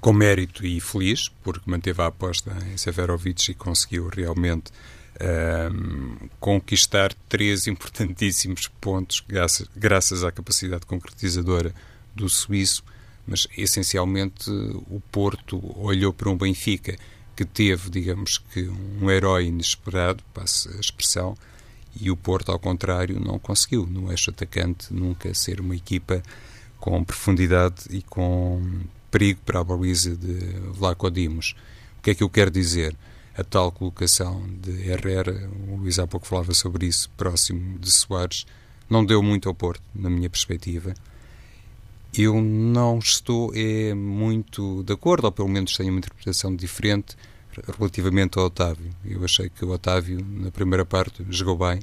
com 0.00 0.12
mérito 0.12 0.66
e 0.66 0.80
feliz, 0.80 1.28
porque 1.42 1.70
manteve 1.70 2.02
a 2.02 2.06
aposta 2.06 2.56
em 2.72 2.76
Severovic 2.76 3.50
e 3.50 3.54
conseguiu 3.54 4.08
realmente 4.08 4.70
uh, 5.16 6.30
conquistar 6.40 7.12
três 7.28 7.66
importantíssimos 7.68 8.68
pontos, 8.80 9.22
graças, 9.26 9.68
graças 9.76 10.24
à 10.24 10.32
capacidade 10.32 10.86
concretizadora 10.86 11.74
do 12.14 12.28
suíço, 12.28 12.84
mas 13.26 13.46
essencialmente 13.56 14.50
o 14.50 15.00
Porto 15.12 15.60
olhou 15.80 16.12
para 16.12 16.28
um 16.28 16.36
Benfica 16.36 16.96
que 17.36 17.44
teve, 17.44 17.88
digamos 17.88 18.38
que, 18.38 18.68
um 19.00 19.10
herói 19.10 19.46
inesperado, 19.46 20.22
passe 20.34 20.68
a 20.76 20.80
expressão, 20.80 21.36
e 22.00 22.10
o 22.10 22.16
Porto, 22.16 22.50
ao 22.50 22.58
contrário, 22.58 23.20
não 23.20 23.38
conseguiu, 23.38 23.86
no 23.86 24.10
eixo 24.10 24.30
atacante, 24.30 24.92
nunca 24.92 25.32
ser 25.34 25.60
uma 25.60 25.76
equipa 25.76 26.22
com 26.78 27.04
profundidade 27.04 27.84
e 27.90 28.02
com 28.02 28.60
perigo 29.10 29.40
para 29.44 29.60
a 29.60 29.64
baliza 29.64 30.16
de 30.16 30.36
Vlaco 30.72 31.10
Dimos. 31.10 31.54
O 31.98 32.02
que 32.02 32.10
é 32.10 32.14
que 32.14 32.22
eu 32.22 32.30
quero 32.30 32.50
dizer? 32.50 32.96
A 33.36 33.44
tal 33.44 33.70
colocação 33.70 34.44
de 34.60 34.90
Herrera, 34.90 35.48
o 35.68 35.76
Luís 35.76 35.98
há 35.98 36.06
pouco 36.06 36.26
falava 36.26 36.52
sobre 36.54 36.86
isso, 36.86 37.08
próximo 37.16 37.78
de 37.78 37.90
Soares, 37.94 38.44
não 38.90 39.04
deu 39.04 39.22
muito 39.22 39.48
ao 39.48 39.54
Porto, 39.54 39.82
na 39.94 40.10
minha 40.10 40.28
perspectiva. 40.28 40.92
Eu 42.12 42.42
não 42.42 42.98
estou 42.98 43.52
é, 43.54 43.94
muito 43.94 44.82
de 44.82 44.92
acordo, 44.92 45.24
ou 45.24 45.32
pelo 45.32 45.48
menos 45.48 45.76
tenho 45.76 45.90
uma 45.90 45.98
interpretação 45.98 46.54
diferente 46.54 47.16
relativamente 47.78 48.38
ao 48.38 48.46
Otávio. 48.46 48.90
Eu 49.04 49.24
achei 49.24 49.48
que 49.48 49.64
o 49.64 49.70
Otávio, 49.70 50.24
na 50.24 50.50
primeira 50.50 50.84
parte, 50.84 51.24
jogou 51.30 51.56
bem. 51.56 51.80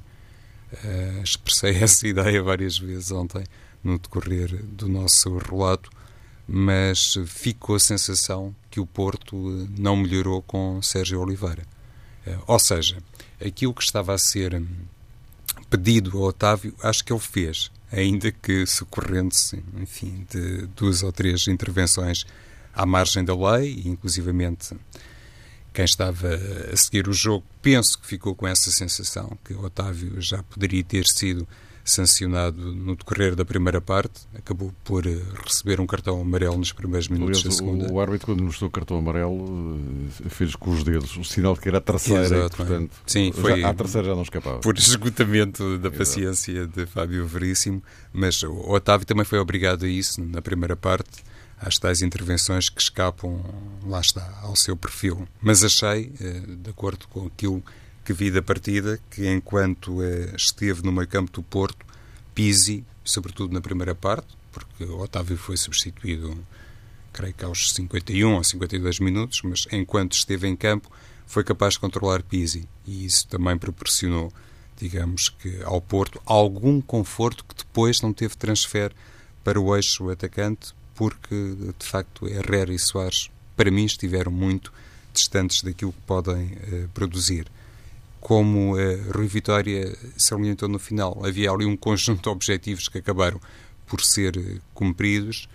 Uh, 0.73 1.23
expressei 1.23 1.75
essa 1.81 2.07
ideia 2.07 2.41
várias 2.41 2.77
vezes 2.77 3.11
ontem, 3.11 3.43
no 3.83 3.97
decorrer 3.97 4.63
do 4.65 4.87
nosso 4.87 5.37
relato, 5.37 5.89
mas 6.47 7.15
ficou 7.25 7.75
a 7.75 7.79
sensação 7.79 8.55
que 8.69 8.79
o 8.79 8.85
Porto 8.85 9.35
não 9.77 9.95
melhorou 9.95 10.41
com 10.41 10.81
Sérgio 10.81 11.21
Oliveira. 11.21 11.63
Uh, 12.25 12.43
ou 12.47 12.59
seja, 12.59 12.97
aquilo 13.43 13.73
que 13.73 13.83
estava 13.83 14.13
a 14.13 14.17
ser 14.17 14.61
pedido 15.69 16.17
ao 16.17 16.23
Otávio, 16.25 16.73
acho 16.81 17.03
que 17.03 17.13
ele 17.13 17.19
fez, 17.19 17.71
ainda 17.91 18.31
que 18.31 18.65
socorrendo-se, 18.65 19.63
enfim, 19.77 20.25
de 20.29 20.67
duas 20.75 21.03
ou 21.03 21.11
três 21.11 21.47
intervenções 21.47 22.25
à 22.73 22.85
margem 22.85 23.23
da 23.23 23.35
lei, 23.35 23.81
inclusivamente 23.85 24.75
quem 25.73 25.85
estava 25.85 26.27
a 26.71 26.75
seguir 26.75 27.07
o 27.07 27.13
jogo, 27.13 27.45
penso 27.61 27.99
que 27.99 28.07
ficou 28.07 28.35
com 28.35 28.47
essa 28.47 28.71
sensação 28.71 29.37
que 29.43 29.53
o 29.53 29.63
Otávio 29.63 30.19
já 30.21 30.43
poderia 30.43 30.83
ter 30.83 31.05
sido 31.05 31.47
sancionado 31.89 32.73
no 32.73 32.95
decorrer 32.95 33.35
da 33.35 33.43
primeira 33.43 33.81
parte, 33.81 34.21
acabou 34.35 34.71
por 34.83 35.05
eh, 35.05 35.17
receber 35.43 35.81
um 35.81 35.87
cartão 35.87 36.21
amarelo 36.21 36.57
nos 36.57 36.71
primeiros 36.71 37.07
minutos 37.07 37.39
Aliás, 37.39 37.43
da 37.43 37.51
segunda. 37.51 37.91
O, 37.91 37.99
árbitro, 37.99 38.27
quando 38.27 38.43
mostrou 38.43 38.69
o 38.69 38.71
cartão 38.71 38.97
amarelo, 38.97 39.79
eh, 40.25 40.29
fez 40.29 40.55
com 40.55 40.71
os 40.71 40.83
dedos 40.83 41.17
o 41.17 41.23
sinal 41.23 41.55
de 41.55 41.61
que 41.61 41.69
era 41.69 41.79
a 41.79 41.81
terceira, 41.81 42.23
Exato, 42.23 42.53
e, 42.53 42.57
portanto, 42.57 42.91
Sim, 43.07 43.31
foi 43.31 43.61
já, 43.61 43.69
a 43.69 43.73
terceira 43.73 44.07
já 44.07 44.15
não 44.15 44.21
escapava. 44.21 44.59
Por 44.59 44.77
esgotamento 44.77 45.77
da 45.79 45.89
paciência 45.89 46.67
de 46.67 46.85
Fábio 46.85 47.25
Veríssimo, 47.25 47.81
mas 48.13 48.41
o 48.43 48.71
Otávio 48.71 49.05
também 49.05 49.25
foi 49.25 49.39
obrigado 49.39 49.85
a 49.85 49.89
isso 49.89 50.23
na 50.23 50.41
primeira 50.41 50.75
parte, 50.75 51.23
às 51.59 51.77
tais 51.77 52.01
intervenções 52.01 52.69
que 52.69 52.81
escapam, 52.81 53.43
lá 53.85 53.99
está, 53.99 54.39
ao 54.41 54.55
seu 54.55 54.75
perfil. 54.75 55.27
Mas 55.41 55.63
achei, 55.63 56.11
eh, 56.19 56.41
de 56.47 56.69
acordo 56.69 57.07
com 57.07 57.27
aquilo 57.27 57.63
que 58.03 58.13
vi 58.13 58.31
da 58.31 58.41
partida, 58.41 58.99
que 59.09 59.27
enquanto 59.29 60.01
eh, 60.03 60.33
esteve 60.35 60.83
no 60.83 60.91
meio 60.91 61.07
campo 61.07 61.31
do 61.31 61.43
Porto, 61.43 61.85
Pisi, 62.33 62.83
sobretudo 63.03 63.53
na 63.53 63.61
primeira 63.61 63.93
parte, 63.93 64.27
porque 64.51 64.83
Otávio 64.83 65.37
foi 65.37 65.57
substituído, 65.57 66.37
creio 67.13 67.33
que 67.33 67.45
aos 67.45 67.73
51 67.73 68.33
ou 68.33 68.43
52 68.43 68.99
minutos, 68.99 69.41
mas 69.43 69.67
enquanto 69.71 70.13
esteve 70.13 70.47
em 70.47 70.55
campo, 70.55 70.89
foi 71.27 71.43
capaz 71.43 71.75
de 71.75 71.81
controlar 71.81 72.23
Pisi. 72.23 72.67
E 72.87 73.05
isso 73.05 73.27
também 73.27 73.57
proporcionou, 73.57 74.33
digamos 74.77 75.29
que, 75.29 75.61
ao 75.63 75.79
Porto 75.79 76.21
algum 76.25 76.81
conforto 76.81 77.45
que 77.45 77.55
depois 77.55 78.01
não 78.01 78.11
teve 78.11 78.35
transfer 78.35 78.91
para 79.43 79.59
o 79.59 79.75
eixo 79.75 80.09
atacante, 80.09 80.73
porque 80.95 81.55
de 81.77 81.85
facto 81.85 82.27
Herrera 82.27 82.73
e 82.73 82.79
Soares, 82.79 83.29
para 83.59 83.69
mim, 83.69 83.83
estiveram 83.83 84.31
muito 84.31 84.71
distantes 85.13 85.61
daquilo 85.61 85.91
que 85.91 85.99
podem 86.07 86.45
uh, 86.45 86.87
produzir. 86.93 87.45
Como 88.21 88.77
uh, 88.77 89.11
Rui 89.13 89.27
Vitória 89.27 89.93
salientou 90.15 90.69
no 90.69 90.79
final, 90.79 91.19
havia 91.25 91.51
ali 91.51 91.65
um 91.65 91.75
conjunto 91.75 92.21
de 92.21 92.29
objetivos 92.29 92.87
que 92.87 92.99
acabaram 92.99 93.37
por 93.85 93.99
ser 93.99 94.37
uh, 94.37 94.61
cumpridos 94.73 95.49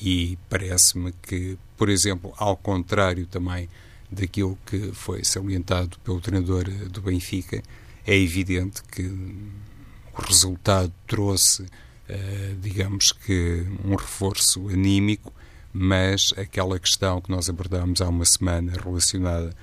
e 0.00 0.38
parece-me 0.48 1.12
que, 1.20 1.58
por 1.76 1.90
exemplo, 1.90 2.32
ao 2.38 2.56
contrário 2.56 3.26
também 3.26 3.68
daquilo 4.10 4.58
que 4.64 4.90
foi 4.94 5.22
salientado 5.22 5.98
pelo 5.98 6.22
treinador 6.22 6.64
do 6.64 7.02
Benfica, 7.02 7.62
é 8.06 8.16
evidente 8.16 8.82
que 8.84 9.02
o 9.02 10.22
resultado 10.22 10.90
trouxe 11.06 11.66
eh, 12.08 12.54
digamos 12.60 13.12
que 13.12 13.64
um 13.84 13.94
reforço 13.94 14.68
anímico, 14.68 15.32
mas 15.72 16.32
aquela 16.36 16.78
questão 16.78 17.20
que 17.20 17.30
nós 17.30 17.48
abordámos 17.48 18.00
há 18.00 18.08
uma 18.08 18.24
semana 18.24 18.72
relacionada 18.72 19.54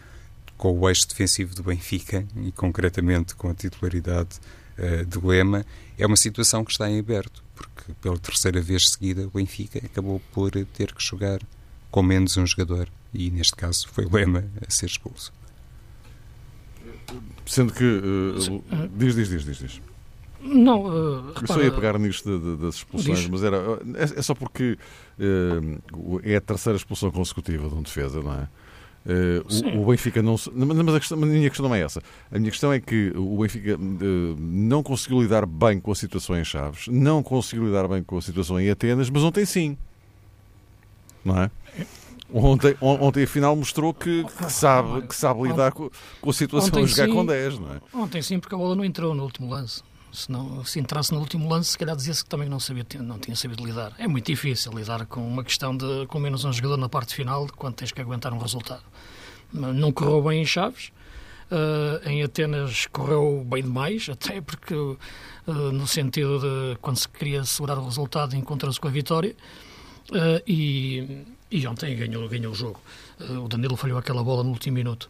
com 0.57 0.77
o 0.77 0.89
eixo 0.89 1.07
defensivo 1.07 1.55
do 1.55 1.63
Benfica 1.63 2.25
e 2.43 2.51
concretamente 2.51 3.35
com 3.35 3.49
a 3.49 3.53
titularidade 3.53 4.39
uh, 4.77 5.05
de 5.05 5.25
Lema, 5.25 5.65
é 5.97 6.05
uma 6.05 6.17
situação 6.17 6.65
que 6.65 6.71
está 6.71 6.89
em 6.89 6.99
aberto, 6.99 7.43
porque 7.55 7.93
pela 8.01 8.17
terceira 8.17 8.61
vez 8.61 8.89
seguida 8.89 9.25
o 9.25 9.29
Benfica 9.29 9.79
acabou 9.85 10.21
por 10.33 10.51
ter 10.51 10.93
que 10.93 11.03
jogar 11.03 11.39
com 11.91 12.03
menos 12.03 12.35
um 12.37 12.45
jogador 12.45 12.89
e 13.13 13.29
neste 13.31 13.55
caso 13.55 13.87
foi 13.89 14.05
Lema 14.05 14.45
a 14.65 14.69
ser 14.69 14.87
expulso. 14.87 15.31
Sendo 17.45 17.73
que. 17.73 17.83
Uh, 17.83 18.63
diz, 18.95 19.15
diz, 19.15 19.29
diz, 19.29 19.45
diz. 19.45 19.57
diz. 19.57 19.81
Não, 20.41 20.86
uh, 20.86 21.34
Eu 21.41 21.48
só 21.48 21.62
ia 21.62 21.72
pegar 21.72 22.00
nisto 22.00 22.29
de, 22.29 22.39
de, 22.39 22.62
das 22.63 22.75
expulsões, 22.75 23.19
diz. 23.19 23.29
mas 23.29 23.43
era, 23.43 23.58
é, 23.58 24.19
é 24.19 24.22
só 24.22 24.34
porque 24.34 24.77
uh, 25.19 26.22
é 26.24 26.38
a 26.38 26.41
terceira 26.41 26.77
expulsão 26.77 27.12
consecutiva 27.12 27.67
de 27.67 27.75
um 27.75 27.81
defesa, 27.81 28.22
não 28.22 28.34
é? 28.34 28.48
Uh, 29.05 29.77
o, 29.77 29.84
o, 29.84 29.86
Benfica 29.88 30.22
não. 30.22 30.36
Mas 30.53 30.96
a, 30.96 31.00
questão, 31.00 31.17
a, 31.17 31.25
minha 31.25 31.50
questão 31.50 31.67
não 31.67 31.75
é 31.75 31.81
essa. 31.81 32.01
A 32.31 32.38
minha 32.38 32.51
questão 32.51 32.72
é 32.72 32.79
que 32.79 33.12
o 33.15 33.38
Benfica 33.38 33.75
uh, 33.75 34.36
não 34.39 34.84
conseguiu 34.84 35.22
lidar 35.22 35.46
bem 35.46 35.79
com 35.79 35.91
a 35.91 35.96
situação 35.96 36.38
em 36.38 36.43
Chaves, 36.43 36.88
não 36.88 37.24
conseguiu 37.24 37.65
lidar 37.65 37.88
bem 37.88 38.03
com 38.03 38.17
a 38.17 38.22
situação 38.22 38.60
em 38.60 38.69
Atenas, 38.69 39.10
mas 39.10 39.24
ontem 39.24 39.46
sim. 39.46 39.77
Não 41.24 41.41
é? 41.41 41.51
Ontem, 42.31 42.75
ontem 42.79 43.24
afinal, 43.24 43.55
mostrou 43.55 43.93
que, 43.93 44.24
que 44.24 44.51
sabe, 44.51 45.01
que 45.08 45.15
sabe 45.15 45.41
lidar 45.43 45.72
com, 45.72 45.89
com 46.22 46.29
a 46.29 46.34
situação 46.34 46.84
a 46.84 46.86
jogar 46.86 47.08
sim, 47.08 47.13
com 47.13 47.25
10, 47.25 47.60
não 47.60 47.74
é? 47.74 47.81
Ontem 47.93 48.22
sim, 48.22 48.39
porque 48.39 48.53
a 48.53 48.58
bola 48.58 48.75
não 48.75 48.86
entrou 48.86 49.15
no 49.15 49.24
último 49.24 49.50
lance. 49.50 49.81
Se, 50.11 50.31
não, 50.31 50.63
se 50.65 50.79
entrasse 50.79 51.13
no 51.13 51.19
último 51.19 51.47
lance, 51.47 51.71
se 51.71 51.77
calhar 51.77 51.95
dizia-se 51.95 52.23
que 52.23 52.29
também 52.29 52.49
não, 52.49 52.59
sabia, 52.59 52.85
não 52.99 53.19
tinha 53.19 53.35
sabido 53.35 53.65
lidar. 53.65 53.93
É 53.97 54.07
muito 54.07 54.25
difícil 54.25 54.71
lidar 54.73 55.05
com 55.05 55.25
uma 55.25 55.43
questão 55.43 55.75
de 55.75 56.07
com 56.07 56.19
menos 56.19 56.43
um 56.45 56.51
jogador 56.51 56.77
na 56.77 56.89
parte 56.89 57.13
final 57.13 57.47
quando 57.55 57.75
tens 57.75 57.91
que 57.91 58.01
aguentar 58.01 58.33
um 58.33 58.39
resultado. 58.39 58.83
Não 59.53 59.91
correu 59.91 60.21
bem 60.21 60.41
em 60.41 60.45
Chaves. 60.45 60.91
Uh, 61.51 62.07
em 62.07 62.21
Atenas 62.21 62.85
correu 62.91 63.43
bem 63.43 63.63
demais, 63.63 64.07
até 64.07 64.39
porque 64.39 64.75
uh, 64.75 64.97
no 65.47 65.87
sentido 65.87 66.39
de 66.39 66.77
quando 66.79 66.97
se 66.97 67.09
queria 67.09 67.43
segurar 67.43 67.75
o 67.79 67.85
resultado 67.85 68.35
encontra-se 68.35 68.79
com 68.79 68.87
a 68.87 68.91
vitória 68.91 69.35
uh, 70.11 70.43
e, 70.45 71.25
e 71.49 71.65
ontem 71.65 71.95
ganhou, 71.95 72.29
ganhou 72.29 72.51
o 72.51 72.55
jogo. 72.55 72.79
o 73.19 73.47
Danilo 73.47 73.75
falhou 73.75 73.97
aquela 73.97 74.23
bola 74.23 74.43
no 74.43 74.51
último 74.51 74.75
minuto. 74.75 75.09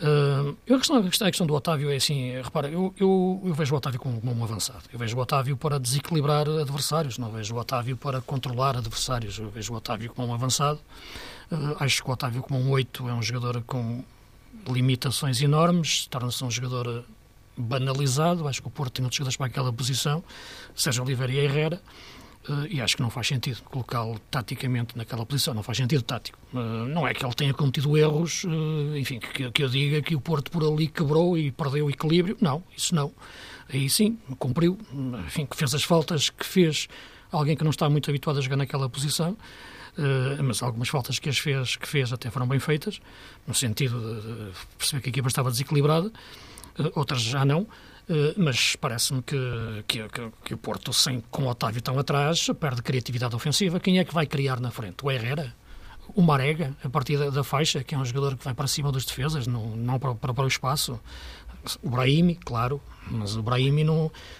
Uh, 0.00 0.56
eu, 0.66 0.76
a, 0.76 0.78
questão, 0.78 0.96
a, 0.96 1.30
questão, 1.30 1.46
do 1.46 1.54
Otávio 1.54 1.90
é 1.90 1.96
assim, 1.96 2.32
repara, 2.40 2.68
eu, 2.68 2.94
eu, 2.98 3.42
eu, 3.44 3.52
vejo 3.52 3.74
o 3.74 3.76
Otávio 3.76 4.00
como, 4.00 4.18
um 4.24 4.44
avançado. 4.44 4.82
Eu 4.90 4.98
vejo 4.98 5.14
o 5.14 5.20
Otávio 5.20 5.58
para 5.58 5.78
desequilibrar 5.78 6.48
adversários, 6.48 7.18
não 7.18 7.30
vejo 7.30 7.54
o 7.54 7.58
Otávio 7.58 7.98
para 7.98 8.18
controlar 8.22 8.78
adversários. 8.78 9.38
Eu 9.38 9.50
vejo 9.50 9.74
o 9.74 9.76
Otávio 9.76 10.10
como 10.14 10.28
um 10.28 10.34
avançado. 10.34 10.80
Uh, 11.52 11.76
acho 11.80 12.02
que 12.02 12.08
o 12.08 12.12
Otávio 12.14 12.42
como 12.42 12.58
um 12.58 12.70
8 12.70 13.08
é 13.10 13.12
um 13.12 13.22
jogador 13.22 13.62
com 13.66 14.02
limitações 14.66 15.42
enormes, 15.42 16.06
torna-se 16.06 16.42
um 16.42 16.50
jogador 16.50 17.04
banalizado. 17.54 18.48
Acho 18.48 18.62
que 18.62 18.68
o 18.68 18.70
Porto 18.70 18.94
tem 18.94 19.04
outros 19.04 19.18
jogadores 19.18 19.36
para 19.36 19.46
aquela 19.48 19.70
posição, 19.70 20.24
Sérgio 20.74 21.04
Oliveira 21.04 21.32
e 21.32 21.38
Herrera. 21.40 21.80
Uh, 22.48 22.66
e 22.70 22.80
acho 22.80 22.96
que 22.96 23.02
não 23.02 23.10
faz 23.10 23.26
sentido 23.26 23.60
colocá-lo 23.64 24.18
taticamente 24.30 24.96
naquela 24.96 25.26
posição, 25.26 25.52
não 25.52 25.62
faz 25.62 25.76
sentido 25.76 26.02
tático. 26.02 26.38
Uh, 26.54 26.86
não 26.86 27.06
é 27.06 27.12
que 27.12 27.24
ele 27.24 27.34
tenha 27.34 27.52
cometido 27.52 27.98
erros, 27.98 28.44
uh, 28.44 28.96
enfim, 28.96 29.20
que, 29.20 29.50
que, 29.50 29.62
eu 29.62 29.68
diga 29.68 30.00
que 30.00 30.14
o 30.16 30.20
Porto 30.20 30.50
por 30.50 30.64
ali 30.64 30.88
quebrou 30.88 31.36
e 31.36 31.50
perdeu 31.50 31.86
o 31.86 31.90
equilíbrio. 31.90 32.38
Não, 32.40 32.62
isso 32.74 32.94
não. 32.94 33.12
Aí 33.68 33.90
sim, 33.90 34.18
cumpriu, 34.38 34.78
enfim, 35.26 35.44
que 35.44 35.54
fez 35.54 35.74
as 35.74 35.84
faltas 35.84 36.30
que 36.30 36.46
fez 36.46 36.88
alguém 37.30 37.54
que 37.54 37.62
não 37.62 37.70
está 37.70 37.90
muito 37.90 38.08
habituado 38.10 38.38
a 38.38 38.40
jogar 38.40 38.56
naquela 38.56 38.88
posição. 38.88 39.36
mas 40.42 40.60
algumas 40.60 40.88
faltas 40.88 41.20
que 41.20 41.28
as 41.28 41.38
fez, 41.38 41.76
que 41.76 41.86
fez 41.86 42.12
até 42.12 42.30
foram 42.30 42.48
bem 42.48 42.58
feitas, 42.58 43.00
no 43.46 43.54
sentido 43.54 44.20
de 44.20 44.76
perceber 44.76 45.02
que 45.02 45.08
a 45.08 45.10
equipa 45.10 45.28
estava 45.28 45.50
desequilibrada, 45.52 46.10
outras 46.96 47.20
já 47.20 47.44
não. 47.44 47.68
Eh, 48.10 48.34
mas 48.36 48.74
parece-me 48.74 49.22
que, 49.22 49.36
que, 49.86 50.00
que, 50.44 50.54
o 50.54 50.58
Porto, 50.58 50.92
sem, 50.92 51.20
com 51.30 51.44
o 51.44 51.48
Otávio 51.48 51.80
tão 51.80 51.96
atrás, 51.96 52.48
perde 52.58 52.82
criatividade 52.82 53.36
ofensiva. 53.36 53.78
Quem 53.78 54.00
é 54.00 54.04
que 54.04 54.12
vai 54.12 54.26
criar 54.26 54.58
na 54.58 54.72
frente? 54.72 55.04
O 55.04 55.10
Herrera? 55.10 55.54
O 56.12 56.20
Marega, 56.20 56.76
a 56.82 56.88
partir 56.88 57.16
da, 57.16 57.30
da 57.30 57.44
faixa, 57.44 57.84
que 57.84 57.94
é 57.94 57.98
um 57.98 58.04
jogador 58.04 58.36
que 58.36 58.44
vai 58.44 58.52
para 58.52 58.66
cima 58.66 58.90
das 58.90 59.04
defesas, 59.04 59.46
não, 59.46 59.76
não 59.76 59.96
para, 59.96 60.12
para, 60.16 60.34
para 60.34 60.44
o 60.44 60.48
espaço. 60.48 60.98
O 61.80 61.90
Brahimi, 61.90 62.34
claro, 62.34 62.80
mas 63.08 63.36
o 63.36 63.42
Brahimi, 63.44 63.86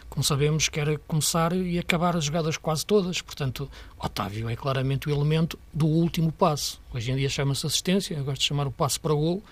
como 0.09 0.25
sabemos, 0.25 0.69
quer 0.69 0.99
começar 1.07 1.53
e 1.53 1.79
acabar 1.79 2.17
as 2.17 2.25
jogadas 2.25 2.57
quase 2.57 2.85
todas. 2.85 3.23
Portanto, 3.23 3.71
Otávio 3.97 4.49
é 4.49 4.57
claramente 4.57 5.09
o 5.09 5.13
elemento 5.13 5.57
do 5.73 5.87
último 5.87 6.33
passo. 6.33 6.83
Hoje 6.93 7.13
em 7.13 7.17
dia 7.17 7.29
chama-se 7.29 7.65
assistência, 7.65 8.17
eu 8.17 8.25
gosto 8.25 8.41
de 8.41 8.49
chamar 8.49 8.67
o 8.67 8.73
passo 8.73 9.01
para 9.01 9.13
o 9.13 9.17
golo. 9.17 9.43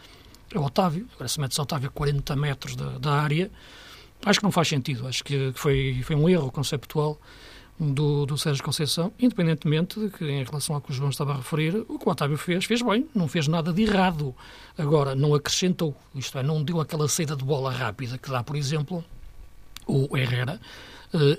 É 0.53 0.59
o 0.59 0.65
Otávio. 0.65 1.07
Agora, 1.15 1.29
se 1.29 1.39
metes 1.39 1.57
Otávio 1.57 1.89
a 1.89 1.93
40 1.93 2.35
metros 2.35 2.75
da, 2.75 2.99
da 2.99 3.13
área, 3.13 3.49
Acho 4.25 4.41
que 4.41 4.45
não 4.45 4.53
faz 4.53 4.69
sentido. 4.69 5.07
Acho 5.07 5.23
que 5.25 5.53
foi, 5.55 6.01
foi 6.03 6.17
um 6.17 6.29
erro 6.29 6.51
conceptual 6.51 7.19
do, 7.79 8.27
do 8.27 8.37
Sérgio 8.37 8.63
Conceição, 8.65 9.13
independentemente 9.19 10.01
de 10.01 10.11
que, 10.11 10.25
em 10.25 10.43
relação 10.43 10.75
ao 10.75 10.81
que 10.81 10.91
o 10.91 10.95
João 10.95 11.11
estava 11.11 11.33
a 11.33 11.37
referir, 11.37 11.77
o 11.89 11.99
que 11.99 12.09
o 12.09 12.11
Otávio 12.11 12.37
fez, 12.37 12.65
fez 12.65 12.83
bem, 12.83 13.09
não 13.15 13.29
fez 13.29 13.47
nada 13.47 13.73
de 13.73 13.83
errado. 13.83 14.35
Agora, 14.77 15.15
não 15.15 15.35
acrescentou, 15.35 15.95
isto 16.15 16.37
é, 16.39 16.43
não 16.43 16.63
deu 16.63 16.81
aquela 16.81 17.09
saída 17.09 17.37
de 17.37 17.45
bola 17.45 17.71
rápida 17.71 18.19
que 18.19 18.31
dá, 18.31 18.43
por 18.43 18.57
exemplo, 18.57 19.05
o 19.87 20.17
Herrera 20.17 20.61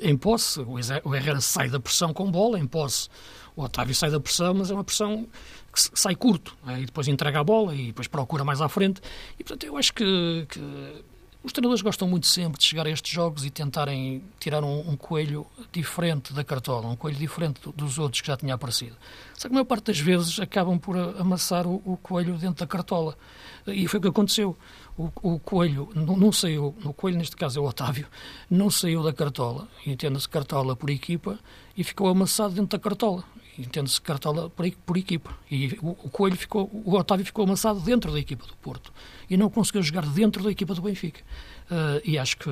em 0.01 0.17
posse, 0.17 0.59
o 0.61 1.15
Herrera 1.15 1.39
sai 1.41 1.69
da 1.69 1.79
pressão 1.79 2.11
com 2.11 2.31
bola, 2.31 2.57
em 2.57 2.65
posse 2.65 3.07
o 3.55 3.63
Otávio 3.63 3.93
sai 3.93 4.09
da 4.09 4.19
pressão, 4.19 4.53
mas 4.53 4.71
é 4.71 4.73
uma 4.73 4.83
pressão 4.83 5.27
que 5.73 5.99
sai 5.99 6.15
curto, 6.15 6.55
é? 6.65 6.79
e 6.79 6.85
depois 6.85 7.07
entrega 7.07 7.41
a 7.41 7.43
bola 7.43 7.75
e 7.75 7.87
depois 7.87 8.07
procura 8.07 8.43
mais 8.43 8.61
à 8.61 8.69
frente, 8.69 9.01
e 9.37 9.43
portanto 9.43 9.65
eu 9.65 9.75
acho 9.75 9.93
que, 9.93 10.45
que 10.49 11.03
os 11.41 11.53
treinadores 11.53 11.81
gostam 11.81 12.05
muito 12.05 12.27
sempre 12.27 12.59
de 12.59 12.65
chegar 12.65 12.85
a 12.85 12.89
estes 12.89 13.13
jogos 13.13 13.45
e 13.45 13.49
tentarem 13.49 14.21
tirar 14.39 14.61
um, 14.61 14.89
um 14.89 14.97
coelho 14.97 15.47
diferente 15.71 16.33
da 16.33 16.43
cartola, 16.43 16.87
um 16.87 16.97
coelho 16.97 17.17
diferente 17.17 17.61
dos 17.75 17.97
outros 17.97 18.19
que 18.19 18.27
já 18.27 18.35
tinha 18.35 18.55
aparecido. 18.55 18.97
Só 19.35 19.47
que 19.47 19.53
a 19.53 19.55
maior 19.55 19.65
parte 19.65 19.85
das 19.85 19.99
vezes 19.99 20.37
acabam 20.39 20.77
por 20.77 20.97
amassar 20.97 21.65
o, 21.65 21.81
o 21.85 21.95
coelho 21.95 22.37
dentro 22.37 22.65
da 22.65 22.67
cartola. 22.67 23.17
E 23.65 23.87
foi 23.87 23.99
o 23.99 24.01
que 24.01 24.09
aconteceu. 24.09 24.57
O, 24.97 25.09
o 25.23 25.39
coelho 25.39 25.89
não, 25.95 26.17
não, 26.17 26.31
saiu, 26.31 26.75
o 26.83 26.93
coelho 26.93 27.17
neste 27.17 27.37
caso 27.37 27.59
é 27.59 27.61
o 27.61 27.65
Otávio, 27.65 28.07
não 28.49 28.69
saiu 28.69 29.01
da 29.01 29.13
cartola, 29.13 29.65
entenda-se 29.87 30.27
cartola 30.27 30.75
por 30.75 30.89
equipa, 30.89 31.39
e 31.77 31.85
ficou 31.85 32.09
amassado 32.09 32.53
dentro 32.53 32.77
da 32.77 32.83
cartola 32.83 33.23
entende-se 33.59 33.99
cartola 34.01 34.49
por, 34.49 34.69
por, 34.85 34.97
equipa. 34.97 35.35
E 35.51 35.77
o, 35.81 35.89
o, 35.89 36.09
Coelho 36.09 36.37
ficou, 36.37 36.69
o 36.73 36.95
Otávio 36.95 37.25
ficou 37.25 37.43
amassado 37.43 37.79
dentro 37.81 38.11
da 38.11 38.19
equipa 38.19 38.45
do 38.45 38.55
Porto 38.57 38.91
e 39.29 39.35
não 39.35 39.49
conseguiu 39.49 39.83
jogar 39.83 40.05
dentro 40.05 40.43
da 40.43 40.51
equipa 40.51 40.73
do 40.73 40.81
Benfica. 40.81 41.21
Uh, 41.69 42.01
e 42.03 42.17
acho 42.17 42.37
que 42.37 42.49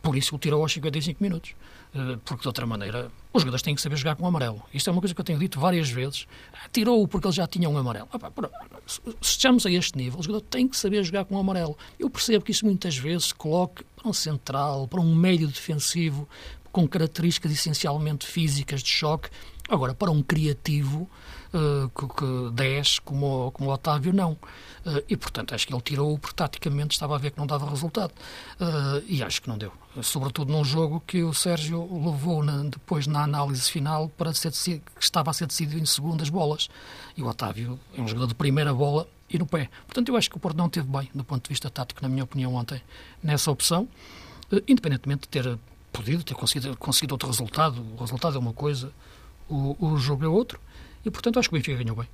por 0.00 0.16
isso 0.16 0.34
o 0.34 0.38
tirou 0.38 0.62
aos 0.62 0.72
55 0.72 1.22
minutos. 1.22 1.54
Uh, 1.94 2.18
porque 2.18 2.42
de 2.42 2.48
outra 2.48 2.66
maneira 2.66 3.10
os 3.32 3.42
jogadores 3.42 3.62
têm 3.62 3.74
que 3.74 3.80
saber 3.80 3.96
jogar 3.96 4.14
com 4.16 4.24
o 4.24 4.26
amarelo. 4.26 4.62
Isto 4.72 4.90
é 4.90 4.92
uma 4.92 5.00
coisa 5.00 5.14
que 5.14 5.20
eu 5.20 5.24
tenho 5.24 5.38
dito 5.38 5.58
várias 5.58 5.90
vezes. 5.90 6.26
Ah, 6.52 6.68
tirou-o 6.72 7.08
porque 7.08 7.26
ele 7.26 7.34
já 7.34 7.46
tinha 7.46 7.68
um 7.68 7.76
amarelo. 7.76 8.08
Opa, 8.12 8.32
se 8.86 9.00
estamos 9.20 9.64
a 9.66 9.70
este 9.70 9.96
nível, 9.96 10.20
o 10.20 10.22
jogador 10.22 10.42
tem 10.42 10.68
que 10.68 10.76
saber 10.76 11.02
jogar 11.02 11.24
com 11.24 11.34
o 11.34 11.38
amarelo. 11.38 11.76
Eu 11.98 12.10
percebo 12.10 12.44
que 12.44 12.52
isso 12.52 12.64
muitas 12.64 12.96
vezes 12.96 13.32
coloque 13.32 13.84
para 13.96 14.08
um 14.08 14.12
central, 14.12 14.86
para 14.86 15.00
um 15.00 15.14
médio 15.14 15.48
defensivo, 15.48 16.28
com 16.72 16.86
características 16.86 17.52
essencialmente 17.52 18.26
físicas 18.26 18.82
de 18.82 18.90
choque, 18.90 19.30
Agora, 19.68 19.92
para 19.92 20.10
um 20.10 20.22
criativo 20.22 21.08
uh, 21.52 21.88
que, 21.90 22.14
que 22.14 22.50
10 22.52 23.00
como, 23.00 23.50
como 23.52 23.68
o 23.68 23.72
Otávio, 23.72 24.12
não. 24.12 24.32
Uh, 24.32 25.04
e, 25.08 25.16
portanto, 25.16 25.54
acho 25.54 25.66
que 25.66 25.74
ele 25.74 25.82
tirou 25.82 26.18
porque 26.18 26.34
taticamente 26.34 26.92
estava 26.92 27.14
a 27.14 27.18
ver 27.18 27.32
que 27.32 27.38
não 27.38 27.46
dava 27.46 27.68
resultado. 27.68 28.12
Uh, 28.58 29.04
e 29.06 29.22
acho 29.22 29.42
que 29.42 29.48
não 29.48 29.58
deu. 29.58 29.72
Sobretudo 30.02 30.52
num 30.52 30.64
jogo 30.64 31.02
que 31.06 31.22
o 31.22 31.34
Sérgio 31.34 31.86
levou 32.02 32.42
na, 32.42 32.62
depois 32.64 33.06
na 33.06 33.24
análise 33.24 33.70
final 33.70 34.08
para 34.08 34.32
ser 34.32 34.52
que 34.52 34.82
estava 35.00 35.30
a 35.30 35.34
ser 35.34 35.46
decidido 35.46 35.78
em 35.78 35.86
segundas 35.86 36.30
bolas. 36.30 36.68
E 37.16 37.22
o 37.22 37.26
Otávio 37.26 37.78
é 37.96 38.00
um 38.00 38.08
jogador 38.08 38.28
de 38.28 38.34
primeira 38.34 38.72
bola 38.72 39.06
e 39.28 39.38
no 39.38 39.46
pé. 39.46 39.68
Portanto, 39.86 40.08
eu 40.08 40.16
acho 40.16 40.30
que 40.30 40.36
o 40.36 40.40
Porto 40.40 40.56
não 40.56 40.70
teve 40.70 40.88
bem, 40.88 41.10
do 41.14 41.24
ponto 41.24 41.42
de 41.44 41.48
vista 41.50 41.68
tático, 41.68 42.00
na 42.02 42.08
minha 42.08 42.24
opinião, 42.24 42.54
ontem, 42.54 42.80
nessa 43.22 43.50
opção. 43.50 43.86
independentemente 44.66 45.22
de 45.22 45.28
ter 45.28 45.58
podido 45.92 46.22
ter 46.22 46.34
conseguido, 46.34 46.76
conseguido 46.76 47.14
outro 47.14 47.28
resultado, 47.28 47.84
o 47.96 48.00
resultado 48.00 48.36
é 48.36 48.38
uma 48.38 48.52
coisa, 48.52 48.92
o, 49.48 49.76
o 49.78 49.96
jogo 49.98 50.24
é 50.24 50.28
outro, 50.28 50.60
e 51.04 51.10
portanto 51.10 51.38
acho 51.38 51.48
que 51.48 51.54
o 51.54 51.58
Benfica 51.58 51.82
ganhou 51.82 51.96
bem. 51.96 52.08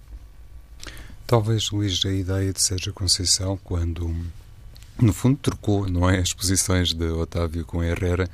Talvez, 1.27 1.71
Luís, 1.71 2.05
a 2.05 2.13
ideia 2.13 2.53
de 2.53 2.63
Sérgio 2.63 2.93
Conceição, 2.93 3.59
quando 3.65 4.15
no 5.01 5.13
fundo 5.13 5.39
trocou, 5.39 5.89
não 5.89 6.09
é, 6.09 6.19
as 6.19 6.33
posições 6.33 6.93
de 6.93 7.07
Otávio 7.07 7.65
com 7.65 7.83
Herrera, 7.83 8.29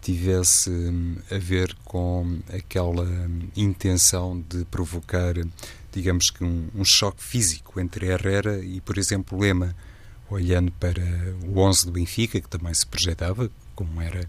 tivesse 0.00 0.70
hum, 0.70 1.16
a 1.30 1.38
ver 1.38 1.74
com 1.84 2.38
aquela 2.52 3.04
hum, 3.04 3.48
intenção 3.56 4.42
de 4.48 4.64
provocar, 4.64 5.34
digamos 5.92 6.30
que 6.30 6.42
um, 6.42 6.68
um, 6.74 6.84
choque 6.84 7.22
físico 7.22 7.78
entre 7.78 8.06
Herrera 8.06 8.58
e, 8.64 8.80
por 8.80 8.98
exemplo, 8.98 9.38
Lema, 9.38 9.76
olhando 10.28 10.72
para 10.72 11.02
o 11.46 11.58
11 11.58 11.86
do 11.86 11.92
Benfica, 11.92 12.40
que 12.40 12.48
também 12.48 12.72
se 12.72 12.86
projetava, 12.86 13.50
como 13.74 14.00
era 14.00 14.26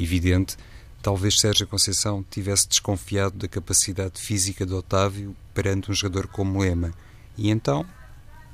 evidente, 0.00 0.56
talvez 1.02 1.38
Sérgio 1.38 1.66
Conceição 1.66 2.24
tivesse 2.30 2.68
desconfiado 2.68 3.36
da 3.36 3.48
capacidade 3.48 4.20
física 4.20 4.64
de 4.64 4.72
Otávio 4.72 5.36
perante 5.52 5.90
um 5.90 5.94
jogador 5.94 6.28
como 6.28 6.60
Lema. 6.60 6.94
E 7.36 7.50
então 7.50 7.84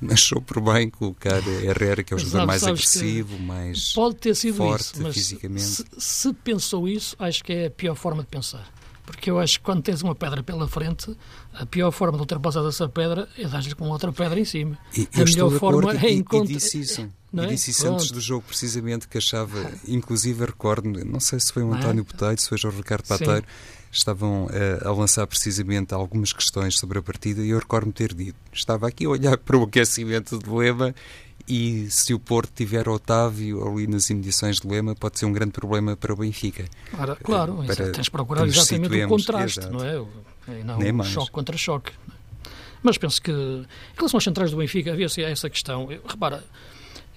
achou 0.09 0.41
por 0.41 0.59
bem 0.59 0.89
colocar 0.89 1.41
Herrera, 1.47 2.03
que 2.03 2.13
é 2.13 2.17
o 2.17 2.19
jogador 2.19 2.47
mais 2.47 2.63
agressivo, 2.63 3.37
mais 3.39 3.93
pode 3.93 4.15
ter 4.15 4.35
sido 4.35 4.55
forte 4.55 4.93
isso, 4.93 5.01
mas 5.03 5.13
fisicamente. 5.13 5.63
Se, 5.63 5.85
se 5.97 6.33
pensou 6.33 6.87
isso, 6.87 7.15
acho 7.19 7.43
que 7.43 7.53
é 7.53 7.65
a 7.67 7.71
pior 7.71 7.95
forma 7.95 8.23
de 8.23 8.29
pensar. 8.29 8.67
Porque 9.09 9.31
eu 9.31 9.39
acho 9.39 9.57
que 9.57 9.65
quando 9.65 9.81
tens 9.81 10.03
uma 10.03 10.13
pedra 10.13 10.43
pela 10.43 10.67
frente, 10.67 11.17
a 11.51 11.65
pior 11.65 11.89
forma 11.89 12.15
de 12.15 12.21
ultrapassar 12.21 12.63
essa 12.67 12.87
pedra 12.87 13.27
é 13.39 13.47
dar-lhe 13.47 13.73
com 13.73 13.89
outra 13.89 14.11
pedra 14.11 14.39
em 14.39 14.45
cima. 14.45 14.77
E, 14.95 15.09
a 15.19 15.25
melhor 15.25 15.49
forma 15.49 15.93
é 15.93 16.11
encontrar. 16.11 16.53
Disse 16.53 16.79
isso. 16.79 17.09
Não 17.33 17.43
é? 17.43 17.47
E 17.47 17.49
disse 17.49 17.71
isso 17.71 17.87
antes 17.87 18.11
do 18.11 18.21
jogo, 18.21 18.45
precisamente, 18.47 19.07
que 19.07 19.17
achava, 19.17 19.71
inclusive, 19.87 20.45
recordo, 20.45 20.89
não 21.05 21.19
sei 21.19 21.39
se 21.39 21.53
foi 21.53 21.61
o 21.61 21.71
António 21.71 22.01
é? 22.01 22.03
Botelho, 22.03 22.39
se 22.39 22.49
foi 22.49 22.57
o 22.63 22.75
Ricardo 22.75 23.05
Pateiro, 23.07 23.45
estavam 23.91 24.47
a, 24.83 24.87
a, 24.87 24.91
lançar 24.91 25.27
precisamente 25.27 25.93
algumas 25.93 26.33
questões 26.33 26.79
sobre 26.79 26.97
a 26.97 27.03
partida 27.03 27.43
e 27.43 27.49
eu 27.49 27.59
recordo-me 27.59 27.93
ter 27.93 28.15
dito. 28.15 28.35
Estava 28.51 28.87
aqui 28.87 29.05
a 29.05 29.09
olhar 29.09 29.37
para 29.37 29.57
o 29.57 29.63
aquecimento 29.63 30.39
de 30.39 30.49
Lema 30.49 30.95
e 31.49 31.89
se 31.89 32.13
o 32.13 32.19
Porto 32.19 32.51
tiver 32.53 32.87
Otávio 32.87 33.67
ali 33.67 33.87
nas 33.87 34.07
imediações 34.09 34.59
de 34.59 34.67
Lema, 34.67 34.93
pode 34.93 35.17
ser 35.17 35.25
um 35.25 35.33
grande 35.33 35.51
problema 35.51 35.97
para 35.97 36.13
o 36.13 36.15
Benfica. 36.15 36.65
Claro, 36.91 37.17
claro 37.23 37.63
para, 37.65 37.91
tens 37.91 38.03
de 38.03 38.11
procurar 38.11 38.47
exatamente 38.47 39.03
o 39.03 39.07
contraste, 39.07 39.59
exato. 39.59 39.73
não 39.73 39.83
é? 39.83 40.59
E 40.59 40.63
não 40.63 40.77
Nem 40.77 40.91
mais. 40.91 41.09
choque 41.09 41.31
contra 41.31 41.57
choque. 41.57 41.91
Mas 42.83 42.97
penso 42.97 43.21
que, 43.21 43.31
em 43.31 43.65
relação 43.97 44.17
aos 44.17 44.23
centrais 44.23 44.51
do 44.51 44.57
Benfica, 44.57 44.93
havia 44.93 45.07
essa 45.07 45.49
questão. 45.49 45.91
Eu, 45.91 46.01
repara, 46.07 46.43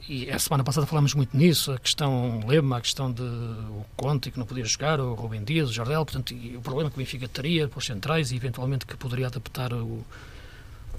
e 0.08 0.30
a 0.30 0.38
semana 0.38 0.64
passada 0.64 0.86
falámos 0.86 1.14
muito 1.14 1.36
nisso, 1.36 1.70
a 1.70 1.78
questão 1.78 2.40
Lema, 2.46 2.78
a 2.78 2.80
questão 2.80 3.12
de 3.12 3.22
o 3.22 3.84
Conte 3.96 4.30
que 4.30 4.38
não 4.38 4.46
podia 4.46 4.64
jogar, 4.64 4.98
o 4.98 5.14
Rubem 5.14 5.44
Dias, 5.44 5.68
o 5.68 5.72
Jardel, 5.72 6.04
portanto, 6.06 6.34
o 6.34 6.60
problema 6.62 6.90
que 6.90 6.96
o 6.96 6.98
Benfica 6.98 7.28
teria 7.28 7.68
para 7.68 7.78
os 7.78 7.84
centrais 7.84 8.32
e 8.32 8.36
eventualmente 8.36 8.86
que 8.86 8.96
poderia 8.96 9.26
adaptar 9.26 9.72
o, 9.72 10.04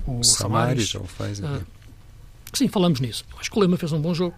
o 0.05 0.23
Samaris. 0.23 0.89
já 0.89 0.99
o 0.99 1.07
faz. 1.07 1.39
Uh, 1.39 1.65
Sim, 2.53 2.67
falamos 2.67 2.99
nisso. 2.99 3.25
Eu 3.31 3.39
acho 3.39 3.49
que 3.49 3.57
o 3.57 3.61
Lema 3.61 3.77
fez 3.77 3.91
um 3.91 3.99
bom 3.99 4.13
jogo 4.13 4.35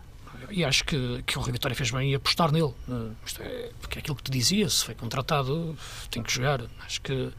e 0.49 0.63
acho 0.63 0.83
que, 0.85 1.23
que 1.25 1.37
o 1.37 1.41
Rui 1.41 1.51
Vitória 1.51 1.75
fez 1.75 1.91
bem 1.91 2.11
em 2.11 2.15
apostar 2.15 2.51
nele. 2.51 2.73
Isto 3.25 3.41
é, 3.41 3.71
porque 3.81 3.99
é 3.99 4.01
aquilo 4.01 4.15
que 4.15 4.23
te 4.23 4.31
dizia, 4.31 4.69
se 4.69 4.85
foi 4.85 4.95
contratado, 4.95 5.75
tem 6.09 6.23
que 6.23 6.31
jogar. 6.31 6.61
Acho 6.85 7.01
que. 7.01 7.31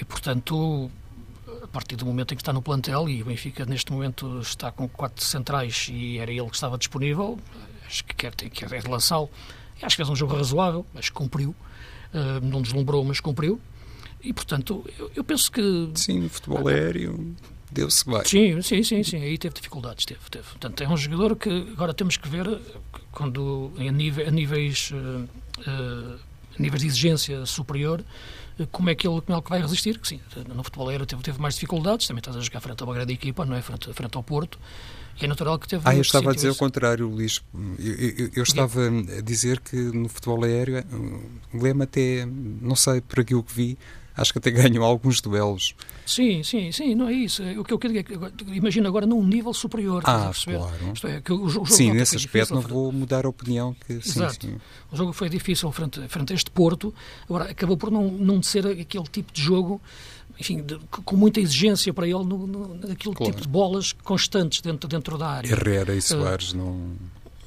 E, 0.00 0.04
portanto, 0.04 0.90
a 1.62 1.66
partir 1.66 1.96
do 1.96 2.06
momento 2.06 2.32
em 2.32 2.36
que 2.36 2.42
está 2.42 2.52
no 2.52 2.62
plantel, 2.62 3.08
e 3.08 3.22
o 3.22 3.26
Benfica 3.26 3.64
neste 3.64 3.92
momento 3.92 4.40
está 4.40 4.70
com 4.70 4.88
quatro 4.88 5.24
centrais 5.24 5.88
e 5.90 6.18
era 6.18 6.30
ele 6.30 6.48
que 6.48 6.54
estava 6.54 6.78
disponível, 6.78 7.38
acho 7.86 8.04
que 8.04 8.14
quer, 8.14 8.34
tem, 8.34 8.48
quer 8.48 8.72
é 8.72 8.88
lançá-lo. 8.88 9.30
Acho 9.82 9.96
que 9.96 10.02
fez 10.02 10.08
um 10.08 10.16
jogo 10.16 10.36
razoável, 10.36 10.84
mas 10.92 11.08
cumpriu. 11.08 11.54
Uh, 12.12 12.44
não 12.44 12.62
deslumbrou, 12.62 13.04
mas 13.04 13.20
cumpriu. 13.20 13.60
E, 14.22 14.32
portanto, 14.32 14.84
eu, 14.98 15.10
eu 15.16 15.24
penso 15.24 15.50
que. 15.50 15.90
Sim, 15.94 16.28
futebol 16.28 16.66
aéreo 16.68 17.34
deu-se 17.70 18.04
bem. 18.04 18.24
Sim, 18.24 18.62
sim, 18.62 18.82
sim, 18.82 19.02
sim, 19.02 19.22
aí 19.22 19.38
teve 19.38 19.54
dificuldades, 19.54 20.04
teve, 20.04 20.20
teve. 20.30 20.44
Portanto, 20.44 20.82
é 20.82 20.88
um 20.88 20.96
jogador 20.96 21.36
que 21.36 21.50
agora 21.72 21.92
temos 21.94 22.16
que 22.16 22.28
ver 22.28 22.60
quando 23.12 23.72
a, 23.78 23.90
nível, 23.90 24.26
a 24.26 24.30
níveis, 24.30 24.90
uh, 24.92 25.28
uh, 25.70 26.18
níveis 26.58 26.82
de 26.82 26.88
exigência 26.88 27.46
superior 27.46 28.00
uh, 28.58 28.66
como 28.68 28.90
é 28.90 28.94
que 28.94 29.06
ele, 29.06 29.20
como 29.20 29.38
é 29.38 29.42
que 29.42 29.50
vai 29.50 29.60
resistir, 29.60 29.98
que 29.98 30.08
sim, 30.08 30.20
no 30.54 30.62
futebol 30.62 30.88
aéreo 30.88 31.06
teve, 31.06 31.22
teve 31.22 31.40
mais 31.40 31.54
dificuldades, 31.54 32.06
também 32.06 32.20
estás 32.20 32.36
a 32.36 32.40
jogar 32.40 32.60
frente 32.60 32.82
a 32.82 32.86
uma 32.86 32.94
grande 32.94 33.12
equipa, 33.12 33.44
não 33.44 33.56
é, 33.56 33.62
frente, 33.62 33.92
frente 33.92 34.16
ao 34.16 34.22
Porto, 34.22 34.58
e 35.20 35.24
é 35.24 35.28
natural 35.28 35.58
que 35.58 35.66
teve... 35.66 35.82
Ah, 35.84 35.94
eu 35.94 36.02
estava 36.02 36.30
a 36.30 36.34
dizer 36.34 36.50
o 36.50 36.54
contrário, 36.54 37.08
Luís. 37.08 37.42
Eu, 37.78 37.94
eu, 37.94 38.30
eu 38.36 38.42
estava 38.44 38.80
a 38.88 39.20
dizer 39.20 39.58
que 39.58 39.76
no 39.76 40.08
futebol 40.08 40.44
aéreo, 40.44 40.84
o 41.52 41.60
Lema 41.60 41.84
até, 41.84 42.24
não 42.24 42.76
sei, 42.76 43.00
por 43.00 43.20
aquilo 43.20 43.42
que 43.42 43.52
vi, 43.52 43.78
acho 44.18 44.32
que 44.32 44.38
até 44.38 44.50
ganham 44.52 44.84
alguns 44.84 45.20
duelos. 45.20 45.74
Sim, 46.04 46.42
sim, 46.42 46.70
sim, 46.72 46.94
não 46.94 47.08
é 47.08 47.12
isso. 47.12 47.42
O 47.58 47.64
que 47.64 47.72
eu 47.72 47.78
quero 47.78 47.94
dizer 47.94 48.06
é 48.12 48.54
imagino 48.54 48.86
agora 48.88 49.06
num 49.06 49.24
nível 49.24 49.54
superior. 49.54 50.02
Ah, 50.04 50.30
claro. 50.44 50.70
É, 51.04 51.20
que 51.20 51.32
o, 51.32 51.48
jogo 51.48 51.66
sim, 51.66 51.92
nesse 51.92 52.16
aspecto 52.16 52.54
não 52.54 52.60
vou 52.60 52.92
mudar 52.92 53.24
a 53.24 53.28
opinião. 53.28 53.74
Que, 53.86 53.94
Exato. 53.94 54.34
Sim, 54.34 54.52
sim. 54.52 54.60
O 54.92 54.96
jogo 54.96 55.12
foi 55.12 55.28
difícil 55.28 55.70
frente, 55.72 56.06
frente 56.08 56.32
a 56.32 56.36
este 56.36 56.50
Porto, 56.50 56.92
agora 57.24 57.50
acabou 57.50 57.76
por 57.76 57.90
não, 57.90 58.10
não 58.10 58.42
ser 58.42 58.66
aquele 58.66 59.04
tipo 59.04 59.32
de 59.32 59.40
jogo 59.40 59.80
enfim, 60.40 60.62
de, 60.62 60.78
com 60.90 61.16
muita 61.16 61.40
exigência 61.40 61.92
para 61.92 62.06
ele 62.06 62.24
no, 62.24 62.46
no, 62.46 62.74
naquele 62.74 63.14
claro. 63.14 63.32
tipo 63.32 63.40
de 63.42 63.48
bolas 63.48 63.92
constantes 63.92 64.60
dentro, 64.60 64.88
dentro 64.88 65.18
da 65.18 65.28
área. 65.28 65.48
Herrera 65.48 65.94
e 65.94 66.00
Soares 66.00 66.52
uh, 66.52 66.56
não 66.56 66.92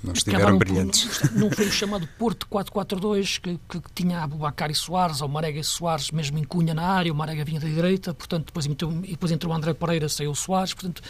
não 0.04 0.14
estiveram 0.14 0.58
brilhantes. 0.58 1.20
Por, 1.20 1.32
não 1.34 1.52
foi 1.52 1.68
o 1.68 1.72
chamado 1.72 2.08
Porto 2.18 2.48
4-4-2 2.48 3.40
que, 3.40 3.60
que, 3.70 3.82
tinha 3.94 4.20
Abubacar 4.20 4.72
e 4.72 4.76
Soares, 4.76 5.22
ou 5.22 5.28
Marega 5.28 5.62
Soares 5.64 6.12
mesmo 6.12 6.38
em 6.40 6.44
Cunha 6.44 6.74
na 6.74 6.84
área, 6.84 7.12
o 7.12 7.16
Marega 7.16 7.46
vinha 7.46 7.60
da 7.60 7.68
direita, 7.68 8.14
portanto, 8.14 8.48
depois, 8.48 8.66
meteu, 8.68 8.92
e 9.04 9.12
depois 9.12 9.32
entrou 9.32 9.54
o 9.54 9.56
André 9.56 9.74
Pereira, 9.74 10.10
saiu 10.10 10.32
o 10.32 10.36
Soares, 10.36 10.74
portanto, 10.74 11.02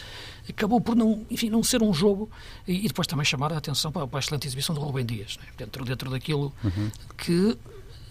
acabou 0.48 0.80
por 0.80 0.94
não, 0.94 1.24
enfim, 1.30 1.48
não 1.48 1.62
ser 1.62 1.82
um 1.82 1.92
jogo 1.92 2.30
e, 2.66 2.84
e 2.84 2.88
depois 2.88 3.06
também 3.06 3.24
chamar 3.24 3.52
a 3.52 3.56
atenção 3.58 3.90
para, 3.90 4.06
para 4.06 4.18
a 4.18 4.20
excelente 4.20 4.46
exibição 4.46 4.74
do 4.74 4.80
Rubem 4.80 5.06
Dias, 5.06 5.38
né? 5.38 5.48
dentro, 5.56 5.84
dentro 5.84 6.10
daquilo 6.10 6.52
uhum. 6.62 6.90
que 7.16 7.56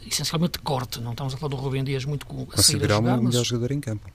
essencialmente 0.08 0.58
corte, 0.60 1.00
não 1.00 1.12
estamos 1.12 1.34
a 1.34 1.38
falar 1.38 1.50
do 1.50 1.56
Rubem 1.58 1.84
Dias 1.84 2.06
muito 2.06 2.26
com 2.26 2.44
a 2.44 2.56
Considerar 2.56 3.00
o 3.00 3.24
melhor 3.24 3.44
jogador 3.44 3.72
em 3.72 3.80
campo. 3.80 4.10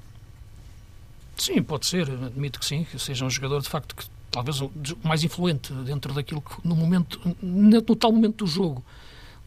Sim, 1.37 1.63
pode 1.63 1.87
ser, 1.87 2.11
admito 2.11 2.59
que 2.59 2.65
sim, 2.65 2.85
que 2.85 2.99
seja 2.99 3.25
um 3.25 3.31
jogador 3.31 3.61
de 3.61 3.69
facto 3.69 3.95
que 3.95 4.05
talvez 4.37 4.61
o 4.61 4.71
mais 5.03 5.25
influente 5.25 5.73
dentro 5.73 6.13
daquilo 6.13 6.43
que 6.43 6.57
no 6.63 6.77
momento, 6.77 7.19
no 7.41 7.81
tal 7.97 8.13
momento 8.13 8.45
do 8.45 8.47
jogo, 8.47 8.85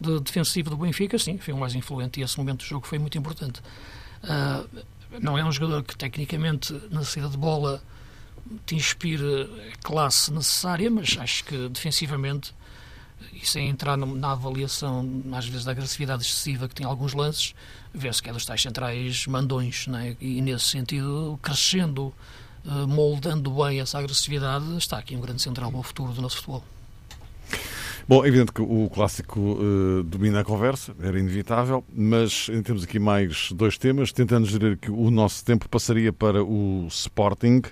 de 0.00 0.18
defensivo 0.18 0.68
do 0.70 0.76
Benfica, 0.76 1.16
sim, 1.16 1.38
foi 1.38 1.54
o 1.54 1.56
mais 1.56 1.76
influente 1.76 2.18
e 2.18 2.24
esse 2.24 2.36
momento 2.36 2.58
do 2.58 2.64
jogo 2.64 2.84
foi 2.84 2.98
muito 2.98 3.16
importante. 3.16 3.60
Uh, 4.24 4.68
não 5.20 5.38
é 5.38 5.44
um 5.44 5.52
jogador 5.52 5.84
que 5.84 5.96
tecnicamente 5.96 6.72
na 6.90 7.04
saída 7.04 7.28
de 7.28 7.36
bola 7.36 7.80
te 8.66 8.74
inspire 8.74 9.48
a 9.72 9.78
classe 9.80 10.32
necessária, 10.32 10.90
mas 10.90 11.16
acho 11.20 11.44
que 11.44 11.68
defensivamente 11.68 12.52
e 13.32 13.46
sem 13.46 13.68
entrar 13.68 13.96
na 13.96 14.32
avaliação, 14.32 15.22
às 15.32 15.46
vezes, 15.46 15.64
da 15.64 15.70
agressividade 15.70 16.24
excessiva 16.24 16.66
que 16.66 16.74
tem 16.74 16.84
alguns 16.84 17.14
lances, 17.14 17.54
vê-se 17.94 18.20
que 18.20 18.28
é 18.28 18.32
dos 18.32 18.44
tais 18.44 18.60
centrais 18.60 19.24
mandões, 19.28 19.86
né? 19.86 20.16
e 20.20 20.40
nesse 20.40 20.64
sentido, 20.64 21.38
crescendo, 21.40 22.12
moldando 22.64 23.50
bem 23.50 23.80
essa 23.80 23.98
agressividade, 23.98 24.76
está 24.76 24.98
aqui 24.98 25.16
um 25.16 25.20
grande 25.20 25.42
central 25.42 25.70
para 25.70 25.80
o 25.80 25.82
futuro 25.82 26.12
do 26.12 26.20
nosso 26.20 26.36
futebol. 26.36 26.62
Bom, 28.10 28.24
é 28.24 28.28
evidente 28.28 28.50
que 28.50 28.60
o 28.60 28.90
clássico 28.92 29.38
uh, 29.38 30.02
domina 30.02 30.40
a 30.40 30.44
conversa, 30.44 30.92
era 31.00 31.16
inevitável, 31.16 31.84
mas 31.94 32.50
temos 32.64 32.82
aqui 32.82 32.98
mais 32.98 33.52
dois 33.52 33.78
temas. 33.78 34.10
Tentando 34.10 34.48
gerir 34.48 34.76
que 34.78 34.90
o 34.90 35.12
nosso 35.12 35.44
tempo 35.44 35.68
passaria 35.68 36.12
para 36.12 36.42
o 36.42 36.88
Sporting, 36.88 37.62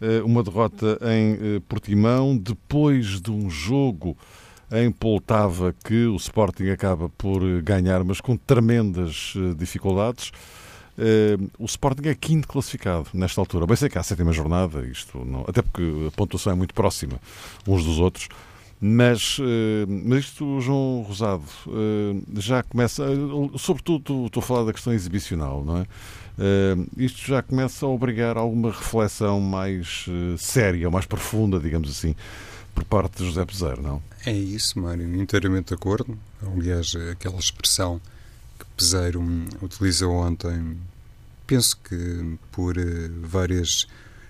uh, 0.00 0.24
uma 0.24 0.40
derrota 0.44 1.00
em 1.02 1.56
uh, 1.56 1.60
Portimão, 1.62 2.36
depois 2.36 3.20
de 3.20 3.32
um 3.32 3.50
jogo 3.50 4.16
em 4.70 4.88
Poltava 4.88 5.74
que 5.84 6.06
o 6.06 6.14
Sporting 6.14 6.68
acaba 6.68 7.08
por 7.08 7.42
ganhar, 7.62 8.04
mas 8.04 8.20
com 8.20 8.36
tremendas 8.36 9.34
dificuldades. 9.58 10.30
O 11.58 11.64
Sporting 11.64 12.08
é 12.08 12.14
quinto 12.14 12.46
classificado 12.48 13.06
nesta 13.14 13.40
altura. 13.40 13.66
Bem 13.66 13.76
sei 13.76 13.88
que 13.88 13.98
há 13.98 14.00
a 14.00 14.04
sétima 14.04 14.32
jornada, 14.32 14.86
isto 14.86 15.24
não, 15.24 15.44
até 15.48 15.62
porque 15.62 15.82
a 16.08 16.10
pontuação 16.10 16.52
é 16.52 16.56
muito 16.56 16.74
próxima 16.74 17.20
uns 17.66 17.84
dos 17.84 17.98
outros. 17.98 18.28
Mas, 18.84 19.38
eh, 19.40 19.86
mas 19.86 20.24
isto, 20.24 20.60
João 20.60 21.02
Rosado, 21.02 21.44
eh, 21.68 22.40
já 22.40 22.64
começa, 22.64 23.04
sobretudo 23.56 24.26
estou 24.26 24.40
a 24.40 24.44
falar 24.44 24.64
da 24.64 24.72
questão 24.72 24.92
exibicional, 24.92 25.64
não 25.64 25.78
é? 25.78 25.86
Isto 26.96 27.28
já 27.28 27.42
começa 27.42 27.86
a 27.86 27.88
obrigar 27.88 28.36
a 28.36 28.40
alguma 28.40 28.70
reflexão 28.70 29.38
mais 29.38 30.06
séria, 30.38 30.90
mais 30.90 31.06
profunda, 31.06 31.60
digamos 31.60 31.90
assim, 31.90 32.16
por 32.74 32.82
parte 32.84 33.18
de 33.18 33.26
José 33.26 33.44
Peseiro, 33.44 33.82
não? 33.82 34.02
É 34.26 34.32
isso, 34.32 34.80
Mário, 34.80 35.14
inteiramente 35.14 35.68
de 35.68 35.74
acordo. 35.74 36.18
Aliás, 36.42 36.96
aquela 37.12 37.38
expressão 37.38 38.00
que 38.64 38.70
Peseiro 38.76 39.20
hum, 39.20 39.46
utilizou 39.60 40.12
ontem, 40.12 40.78
penso 41.46 41.76
que 41.78 42.38
por 42.50 42.74
várias 43.22 43.86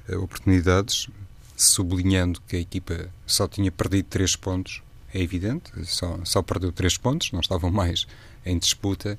oportunidades, 0.09 1.09
sublinhando 1.57 2.40
que 2.49 2.57
a 2.57 2.61
equipa 2.61 3.09
só 3.27 3.47
tinha 3.47 3.71
perdido 3.71 4.07
três 4.07 4.35
pontos, 4.35 4.83
é 5.14 5.21
evidente, 5.21 5.71
só, 5.85 6.18
só 6.25 6.42
perdeu 6.42 6.73
três 6.73 6.97
pontos, 6.97 7.33
não 7.33 7.40
estavam 7.40 7.71
mais 7.71 8.07
em 8.45 8.59
disputa. 8.59 9.18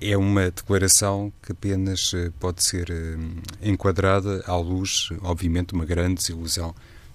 É 0.00 0.16
uma 0.16 0.50
declaração 0.50 1.32
que 1.42 1.52
apenas 1.52 2.12
eh, 2.14 2.32
pode 2.40 2.64
ser 2.64 2.90
eh, 2.90 3.16
enquadrada 3.62 4.42
à 4.46 4.56
luz, 4.56 5.10
obviamente, 5.20 5.74
uma 5.74 5.84
grande 5.84 6.14
desilusão 6.16 6.74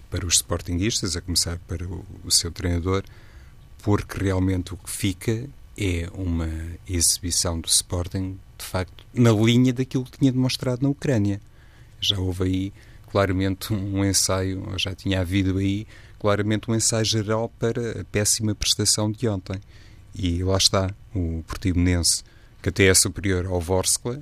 para 0.10 0.26
os 0.26 0.36
sportinguistas, 0.36 1.16
a 1.16 1.22
começar 1.22 1.58
para 1.68 1.86
o, 1.86 2.06
o 2.24 2.32
seu 2.32 2.52
treinador, 2.52 3.04
porque 3.82 4.24
realmente 4.24 4.74
o 4.74 4.78
que 4.78 4.90
fica 4.90 5.50
é 5.78 6.10
uma 6.14 6.50
exibição 6.88 7.60
do 7.60 7.68
Sporting, 7.68 8.38
de 8.58 8.66
facto, 8.66 9.06
na 9.14 9.32
linha 9.32 9.74
daquilo 9.74 10.06
que 10.06 10.20
tinha 10.20 10.32
demonstrado 10.32 10.82
na 10.82 10.90
Ucrânia. 10.90 11.42
Já 12.00 12.18
houve 12.18 12.44
aí 12.44 12.74
claramente 13.10 13.74
um 13.74 14.04
ensaio, 14.04 14.64
já 14.78 14.94
tinha 14.94 15.22
havido 15.22 15.58
aí 15.58 15.88
claramente 16.20 16.70
um 16.70 16.76
ensaio 16.76 17.06
geral 17.06 17.52
para 17.60 18.02
a 18.02 18.04
péssima 18.06 18.56
prestação 18.56 19.12
de 19.12 19.28
ontem. 19.28 19.60
E 20.14 20.44
lá 20.44 20.58
está, 20.58 20.94
o 21.14 21.44
Portimonense, 21.46 22.24
que 22.62 22.70
até 22.70 22.86
é 22.86 22.94
superior 22.94 23.46
ao 23.46 23.60
Vorskla, 23.60 24.22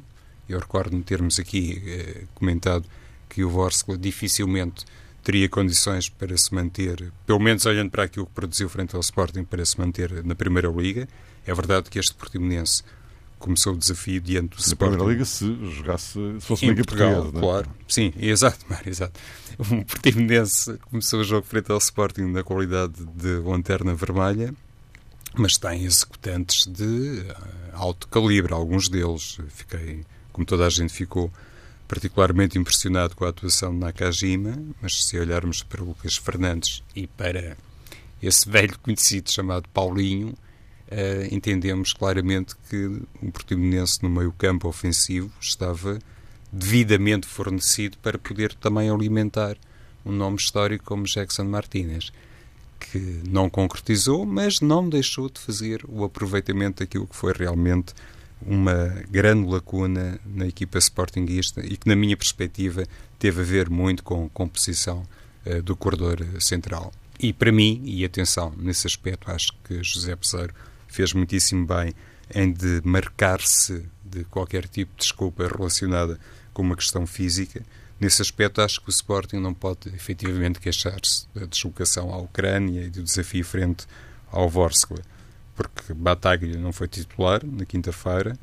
eu 0.49 0.59
recordo-me 0.59 1.03
termos 1.03 1.39
aqui 1.39 1.81
eh, 1.85 2.23
comentado 2.35 2.85
que 3.29 3.43
o 3.43 3.49
Vorskla 3.49 3.97
dificilmente 3.97 4.85
teria 5.23 5.47
condições 5.47 6.09
para 6.09 6.37
se 6.37 6.53
manter, 6.53 7.11
pelo 7.25 7.39
menos 7.39 7.65
olhando 7.65 7.89
para 7.89 8.03
aquilo 8.03 8.25
que 8.25 8.33
produziu 8.33 8.67
frente 8.69 8.95
ao 8.95 9.01
Sporting, 9.01 9.43
para 9.43 9.65
se 9.65 9.79
manter 9.79 10.23
na 10.23 10.35
Primeira 10.35 10.67
Liga. 10.69 11.07
É 11.47 11.53
verdade 11.53 11.89
que 11.89 11.97
este 11.97 12.13
Portimonense 12.13 12.83
começou 13.39 13.73
o 13.73 13.77
desafio 13.77 14.21
diante 14.21 14.49
do 14.49 14.55
Na 14.55 14.67
Sporting. 14.67 14.95
Primeira 14.95 15.13
Liga, 15.13 15.25
se 15.25 15.71
jogasse, 15.71 16.13
se 16.13 16.41
fosse 16.41 16.65
uma 16.65 16.71
Liga 16.71 16.83
Portugal, 16.83 17.27
é? 17.27 17.39
claro. 17.39 17.69
Sim, 17.87 18.13
exato, 18.17 18.65
Mário, 18.69 18.89
exato. 18.89 19.19
O 19.57 19.85
Portimonense 19.85 20.77
começou 20.89 21.21
o 21.21 21.23
jogo 21.23 21.45
frente 21.45 21.71
ao 21.71 21.77
Sporting 21.77 22.23
na 22.23 22.43
qualidade 22.43 23.05
de 23.15 23.37
lanterna 23.37 23.93
vermelha, 23.93 24.53
mas 25.35 25.57
tem 25.57 25.83
executantes 25.83 26.65
de 26.67 27.19
eh, 27.19 27.35
alto 27.73 28.07
calibre, 28.07 28.53
alguns 28.53 28.89
deles. 28.89 29.37
Fiquei, 29.49 30.03
como 30.31 30.45
toda 30.45 30.65
a 30.65 30.69
gente 30.69 30.91
ficou, 30.91 31.31
particularmente 31.93 32.57
impressionado 32.57 33.15
com 33.15 33.23
a 33.23 33.29
atuação 33.29 33.71
de 33.71 33.77
Nakajima, 33.77 34.57
mas 34.81 35.03
se 35.05 35.15
olharmos 35.19 35.61
para 35.61 35.83
Lucas 35.83 36.17
Fernandes 36.17 36.81
e 36.95 37.05
para 37.05 37.55
esse 38.19 38.49
velho 38.49 38.79
conhecido 38.79 39.29
chamado 39.29 39.69
Paulinho, 39.69 40.29
uh, 40.29 41.27
entendemos 41.31 41.93
claramente 41.93 42.55
que 42.67 42.99
o 43.21 43.31
Portimonense 43.31 44.01
no 44.01 44.09
meio 44.09 44.31
campo 44.31 44.67
ofensivo 44.67 45.31
estava 45.39 45.99
devidamente 46.51 47.27
fornecido 47.27 47.95
para 47.99 48.17
poder 48.17 48.55
também 48.55 48.89
alimentar 48.89 49.55
um 50.03 50.11
nome 50.11 50.37
histórico 50.37 50.85
como 50.85 51.05
Jackson 51.05 51.43
Martínez, 51.43 52.11
que 52.79 53.21
não 53.29 53.51
concretizou, 53.51 54.25
mas 54.25 54.61
não 54.61 54.89
deixou 54.89 55.29
de 55.29 55.39
fazer 55.39 55.85
o 55.87 56.03
aproveitamento 56.03 56.79
daquilo 56.79 57.05
que 57.05 57.15
foi 57.15 57.33
realmente 57.33 57.93
uma 58.45 59.03
grande 59.09 59.49
lacuna 59.49 60.19
na 60.25 60.47
equipa 60.47 60.77
sportinguista 60.77 61.61
e 61.65 61.77
que, 61.77 61.87
na 61.87 61.95
minha 61.95 62.17
perspectiva, 62.17 62.85
teve 63.19 63.41
a 63.41 63.43
ver 63.43 63.69
muito 63.69 64.03
com 64.03 64.25
a 64.25 64.29
composição 64.29 65.03
uh, 65.45 65.61
do 65.61 65.75
corredor 65.75 66.19
central. 66.39 66.91
E 67.19 67.31
para 67.31 67.51
mim, 67.51 67.81
e 67.85 68.03
atenção, 68.03 68.53
nesse 68.57 68.87
aspecto, 68.87 69.31
acho 69.31 69.53
que 69.63 69.83
José 69.83 70.15
Peseiro 70.15 70.53
fez 70.87 71.13
muitíssimo 71.13 71.65
bem 71.65 71.93
em 72.33 72.51
de 72.51 72.81
marcar-se 72.83 73.85
de 74.03 74.23
qualquer 74.25 74.67
tipo 74.67 74.91
de 74.93 74.99
desculpa 74.99 75.47
relacionada 75.47 76.19
com 76.53 76.61
uma 76.61 76.75
questão 76.75 77.05
física. 77.07 77.63
Nesse 77.99 78.21
aspecto, 78.21 78.61
acho 78.61 78.81
que 78.81 78.89
o 78.89 78.91
Sporting 78.91 79.37
não 79.37 79.53
pode 79.53 79.89
efetivamente 79.93 80.59
queixar-se 80.59 81.27
da 81.33 81.45
deslocação 81.45 82.13
à 82.13 82.17
Ucrânia 82.17 82.81
e 82.81 82.89
do 82.89 83.01
desafio 83.01 83.45
frente 83.45 83.85
ao 84.31 84.49
Vorskla, 84.49 84.99
porque 85.55 85.93
Bataglia 85.93 86.57
não 86.57 86.73
foi 86.73 86.87
titular 86.87 87.41
na 87.45 87.65
quinta-feira, 87.65 88.37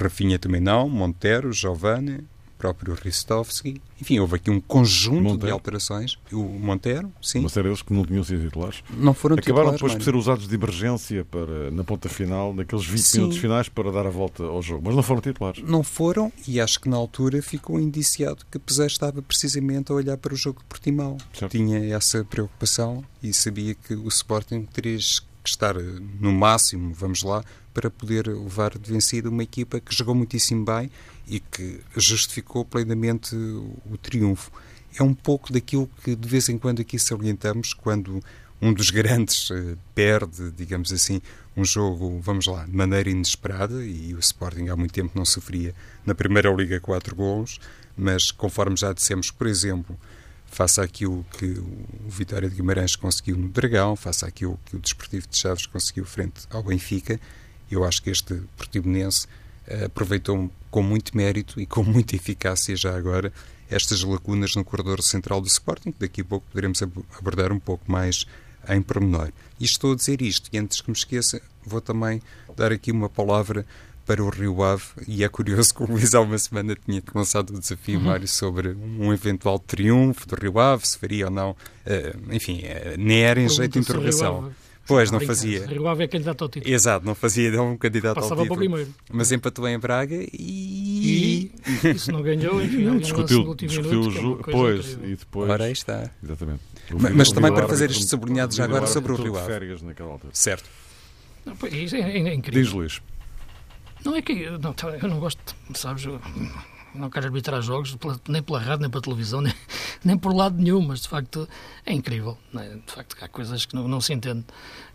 Rafinha 0.00 0.38
também 0.38 0.60
não, 0.60 0.88
Montero, 0.88 1.52
Giovanni, 1.52 2.24
próprio 2.58 2.94
Ristovski. 2.94 3.82
Enfim, 4.00 4.20
houve 4.20 4.36
aqui 4.36 4.48
um 4.48 4.60
conjunto 4.60 5.22
Montero. 5.22 5.46
de 5.46 5.50
alterações. 5.50 6.16
O 6.30 6.44
Montero, 6.44 7.12
sim. 7.20 7.40
Mas 7.40 7.56
eram 7.56 7.70
eles 7.70 7.82
que 7.82 7.92
não 7.92 8.04
tinham 8.04 8.22
sido 8.22 8.44
titulares? 8.44 8.84
Não 8.88 9.12
foram 9.12 9.34
Acabaram 9.34 9.72
titulares, 9.72 9.80
depois 9.80 9.94
por 9.94 10.04
ser 10.04 10.14
usados 10.14 10.46
de 10.46 10.54
emergência 10.54 11.24
para, 11.24 11.72
na 11.72 11.82
ponta 11.82 12.08
final, 12.08 12.54
naqueles 12.54 12.86
20 12.86 13.00
sim. 13.00 13.18
minutos 13.18 13.38
finais, 13.38 13.68
para 13.68 13.90
dar 13.90 14.06
a 14.06 14.10
volta 14.10 14.44
ao 14.44 14.62
jogo. 14.62 14.82
Mas 14.84 14.94
não 14.94 15.02
foram 15.02 15.20
titulares. 15.20 15.60
Não 15.64 15.82
foram, 15.82 16.32
e 16.46 16.60
acho 16.60 16.80
que 16.80 16.88
na 16.88 16.96
altura 16.96 17.42
ficou 17.42 17.80
indiciado 17.80 18.46
que 18.48 18.60
Pesé 18.60 18.86
estava 18.86 19.20
precisamente 19.20 19.90
a 19.90 19.96
olhar 19.96 20.16
para 20.16 20.32
o 20.32 20.36
jogo 20.36 20.60
de 20.60 20.66
Portimão. 20.66 21.16
Certo. 21.32 21.50
Tinha 21.50 21.92
essa 21.92 22.24
preocupação 22.24 23.04
e 23.20 23.32
sabia 23.32 23.74
que 23.74 23.94
o 23.94 24.06
Sporting 24.06 24.62
teria 24.72 24.98
que 25.42 25.50
estar 25.50 25.74
no 25.74 26.32
máximo, 26.32 26.94
vamos 26.94 27.22
lá, 27.22 27.44
para 27.74 27.90
poder 27.90 28.26
levar 28.26 28.78
de 28.78 28.90
vencido 28.90 29.30
uma 29.30 29.42
equipa 29.42 29.80
que 29.80 29.94
jogou 29.94 30.14
muitíssimo 30.14 30.64
bem 30.64 30.90
e 31.26 31.40
que 31.40 31.80
justificou 31.96 32.64
plenamente 32.64 33.34
o 33.34 33.96
triunfo. 34.00 34.50
É 34.98 35.02
um 35.02 35.14
pouco 35.14 35.52
daquilo 35.52 35.88
que 36.04 36.14
de 36.14 36.28
vez 36.28 36.48
em 36.48 36.58
quando 36.58 36.80
aqui 36.80 36.98
salientamos 36.98 37.72
quando 37.72 38.22
um 38.60 38.72
dos 38.72 38.90
grandes 38.90 39.50
uh, 39.50 39.76
perde, 39.94 40.52
digamos 40.52 40.92
assim, 40.92 41.20
um 41.56 41.64
jogo, 41.64 42.20
vamos 42.20 42.46
lá, 42.46 42.64
de 42.64 42.76
maneira 42.76 43.10
inesperada, 43.10 43.84
e 43.84 44.14
o 44.14 44.20
Sporting 44.20 44.68
há 44.68 44.76
muito 44.76 44.92
tempo 44.92 45.10
não 45.16 45.24
sofria 45.24 45.74
na 46.06 46.14
Primeira 46.14 46.48
Liga 46.52 46.78
quatro 46.78 47.16
golos, 47.16 47.58
mas 47.96 48.30
conforme 48.30 48.76
já 48.76 48.92
dissemos, 48.92 49.30
por 49.30 49.48
exemplo, 49.48 49.98
face 50.52 50.80
àquilo 50.82 51.24
que 51.38 51.46
o 51.46 52.10
Vitória 52.10 52.48
de 52.48 52.54
Guimarães 52.54 52.94
conseguiu 52.94 53.38
no 53.38 53.48
Dragão, 53.48 53.96
face 53.96 54.22
àquilo 54.24 54.60
que 54.66 54.76
o 54.76 54.78
Desportivo 54.78 55.26
de 55.26 55.38
Chaves 55.38 55.64
conseguiu 55.64 56.04
frente 56.04 56.42
ao 56.50 56.62
Benfica, 56.62 57.18
eu 57.70 57.82
acho 57.84 58.02
que 58.02 58.10
este 58.10 58.34
Portimonense 58.54 59.26
uh, 59.66 59.86
aproveitou 59.86 60.50
com 60.70 60.82
muito 60.82 61.16
mérito 61.16 61.58
e 61.58 61.64
com 61.64 61.82
muita 61.82 62.14
eficácia 62.14 62.76
já 62.76 62.94
agora 62.94 63.32
estas 63.70 64.04
lacunas 64.04 64.54
no 64.54 64.62
corredor 64.62 65.02
central 65.02 65.40
do 65.40 65.46
Sporting, 65.46 65.90
que 65.90 66.00
daqui 66.00 66.20
a 66.20 66.24
pouco 66.24 66.46
poderemos 66.50 66.82
abordar 67.18 67.50
um 67.50 67.58
pouco 67.58 67.90
mais 67.90 68.26
em 68.68 68.82
pormenor. 68.82 69.32
E 69.58 69.64
estou 69.64 69.92
a 69.92 69.96
dizer 69.96 70.20
isto, 70.20 70.50
e 70.52 70.58
antes 70.58 70.82
que 70.82 70.90
me 70.90 70.96
esqueça, 70.96 71.40
vou 71.64 71.80
também 71.80 72.20
dar 72.54 72.70
aqui 72.70 72.92
uma 72.92 73.08
palavra 73.08 73.64
para 74.06 74.22
o 74.22 74.28
Rio 74.30 74.62
Ave, 74.62 74.82
e 75.06 75.22
é 75.24 75.28
curioso 75.28 75.74
que 75.74 75.82
o 75.82 75.86
Luís 75.86 76.14
há 76.14 76.20
uma 76.20 76.36
semana 76.38 76.76
tinha 76.76 77.02
lançado 77.14 77.50
o 77.54 77.58
desafio, 77.60 77.98
uhum. 77.98 78.04
Mário, 78.06 78.26
sobre 78.28 78.68
um 78.70 79.12
eventual 79.12 79.58
triunfo 79.58 80.26
do 80.26 80.34
Rio 80.34 80.58
Ave, 80.58 80.86
se 80.86 80.98
faria 80.98 81.26
ou 81.26 81.30
não, 81.30 81.50
uh, 81.50 81.56
enfim, 82.34 82.62
uh, 82.64 82.96
nem 82.98 83.22
era 83.22 83.40
em 83.40 83.48
jeito 83.48 83.72
de 83.74 83.78
interrogação. 83.78 84.52
Pois, 84.84 85.12
não 85.12 85.20
fazia. 85.20 85.64
Rio 85.64 85.86
Ave 85.86 86.02
é 86.02 86.08
candidato 86.08 86.42
ao 86.42 86.48
título. 86.48 86.74
Exato, 86.74 87.06
não 87.06 87.14
fazia 87.14 87.52
de 87.52 87.56
um 87.56 87.76
candidato 87.76 88.16
Passava 88.16 88.40
ao 88.40 88.42
título. 88.42 88.58
para 88.58 88.66
o 88.66 88.68
primeiro. 88.68 88.94
Mas 89.12 89.30
empatou 89.30 89.68
em 89.68 89.78
Braga 89.78 90.16
E, 90.32 91.52
e... 91.84 91.88
isso 91.94 92.10
não 92.10 92.20
ganhou, 92.20 92.60
enfim, 92.60 92.86
alguém 92.86 92.86
lança 92.86 92.94
no 92.94 93.00
Discutiu, 93.24 93.54
discutiu 93.54 93.82
minuto, 93.90 94.08
o 94.08 94.10
é 94.10 94.20
jogo. 94.20 94.44
Pois, 94.50 94.86
incrível. 94.92 95.10
e 95.10 95.16
depois. 95.16 95.50
Ora, 95.50 95.64
aí 95.64 95.72
está. 95.72 96.10
Exatamente. 96.22 96.60
O 96.92 97.00
Mas- 97.00 97.14
mas 97.14 97.28
o 97.28 97.34
também 97.34 97.54
para 97.54 97.68
fazer 97.68 97.86
todo- 97.86 97.96
este 97.96 98.08
sublinhado 98.10 98.54
já 98.54 98.64
agora 98.64 98.86
sobre 98.88 99.12
o 99.12 99.16
todo 99.16 99.24
Rio 99.24 99.36
Ave. 99.38 99.46
férias 99.46 99.82
naquela 99.82 100.10
altura. 100.10 100.32
Certo. 100.34 100.68
Não, 101.46 101.56
pois, 101.56 101.72
isso 101.72 101.94
é, 101.96 102.00
é- 102.00 102.18
é 102.28 102.34
incrível. 102.34 102.62
Diz 102.62 102.72
Luís. 102.72 103.00
Não 104.04 104.16
é 104.16 104.22
que 104.22 104.50
não, 104.50 104.72
tá, 104.72 104.88
eu 104.88 105.08
não 105.08 105.20
gosto, 105.20 105.54
sabes, 105.74 106.04
eu 106.04 106.20
não 106.94 107.08
quero 107.08 107.26
arbitrar 107.26 107.62
jogos 107.62 107.96
nem 108.28 108.42
pela 108.42 108.58
rádio, 108.58 108.80
nem 108.82 108.90
pela 108.90 109.02
televisão, 109.02 109.40
nem, 109.40 109.54
nem 110.04 110.18
por 110.18 110.34
lado 110.34 110.56
nenhum, 110.60 110.80
mas 110.80 111.02
de 111.02 111.08
facto 111.08 111.48
é 111.86 111.92
incrível. 111.92 112.36
não 112.52 112.62
é? 112.62 112.68
De 112.70 112.92
facto, 112.92 113.16
há 113.20 113.28
coisas 113.28 113.64
que 113.64 113.74
não, 113.74 113.86
não 113.86 114.00
se 114.00 114.12
entende. 114.12 114.44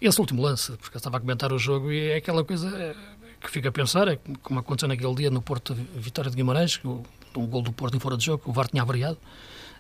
Esse 0.01 0.19
último 0.19 0.41
lance, 0.41 0.73
porque 0.73 0.97
eu 0.97 0.99
estava 0.99 1.17
a 1.17 1.19
comentar 1.19 1.51
o 1.53 1.57
jogo 1.57 1.91
e 1.91 2.09
é 2.11 2.15
aquela 2.17 2.43
coisa 2.43 2.67
eh, 2.77 2.95
que 3.39 3.49
fica 3.49 3.69
a 3.69 3.71
pensar, 3.71 4.07
é 4.07 4.19
como 4.43 4.59
aconteceu 4.59 4.87
naquele 4.87 5.15
dia 5.15 5.29
no 5.29 5.41
Porto 5.41 5.73
Vitória 5.73 6.29
de 6.29 6.35
Guimarães, 6.35 6.77
que 6.77 6.87
o, 6.87 7.03
um 7.35 7.47
gol 7.47 7.61
do 7.61 7.71
Porto 7.71 7.95
em 7.95 7.99
fora 7.99 8.17
de 8.17 8.25
jogo, 8.25 8.43
o 8.45 8.51
VAR 8.53 8.67
tinha 8.67 8.83
variado. 8.83 9.17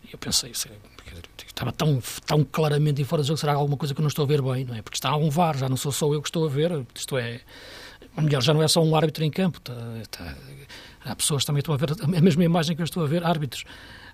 E 0.05 0.13
eu 0.13 0.17
pensei, 0.17 0.51
é- 0.51 0.97
estava 1.47 1.71
tão, 1.71 1.99
tão 2.25 2.43
claramente 2.43 3.01
em 3.01 3.05
fora 3.05 3.23
de 3.23 3.27
jogo, 3.27 3.39
será 3.39 3.53
alguma 3.53 3.77
coisa 3.77 3.93
que 3.93 3.99
eu 3.99 4.03
não 4.03 4.09
estou 4.09 4.23
a 4.23 4.27
ver 4.27 4.41
bem, 4.41 4.63
não 4.63 4.75
é? 4.75 4.81
Porque 4.81 4.95
está 4.97 5.15
um 5.15 5.29
VAR, 5.29 5.57
já 5.57 5.67
não 5.67 5.75
sou 5.75 5.91
só 5.91 6.13
eu 6.13 6.21
que 6.21 6.27
estou 6.29 6.45
a 6.45 6.49
ver, 6.49 6.85
isto 6.93 7.17
é, 7.17 7.41
ou 8.15 8.23
melhor, 8.23 8.41
já 8.41 8.53
não 8.53 8.63
é 8.63 8.67
só 8.67 8.83
um 8.83 8.95
árbitro 8.95 9.23
em 9.23 9.31
campo, 9.31 9.57
está- 9.59 9.73
está- 10.01 10.35
há 11.05 11.15
pessoas 11.15 11.45
também 11.45 11.59
estão 11.59 11.73
a 11.73 11.77
ver 11.77 11.89
a 12.01 12.21
mesma 12.21 12.43
imagem 12.43 12.75
que 12.75 12.81
eu 12.81 12.85
estou 12.85 13.03
a 13.03 13.07
ver, 13.07 13.23
árbitros. 13.23 13.63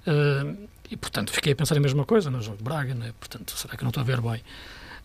Ah, 0.06 0.54
e, 0.91 0.98
portanto, 0.98 1.32
fiquei 1.32 1.54
a 1.54 1.56
pensar 1.56 1.78
a 1.78 1.80
mesma 1.80 2.06
coisa 2.06 2.30
no 2.30 2.41
jogo 2.41 2.58
de 2.58 2.63
Braga, 2.63 2.93
né? 2.93 3.13
portanto, 3.19 3.54
será 3.58 3.76
que 3.76 3.84
não 3.84 3.89
estou 3.89 4.02
a 4.02 4.06
ver 4.06 4.22
bem? 4.22 4.41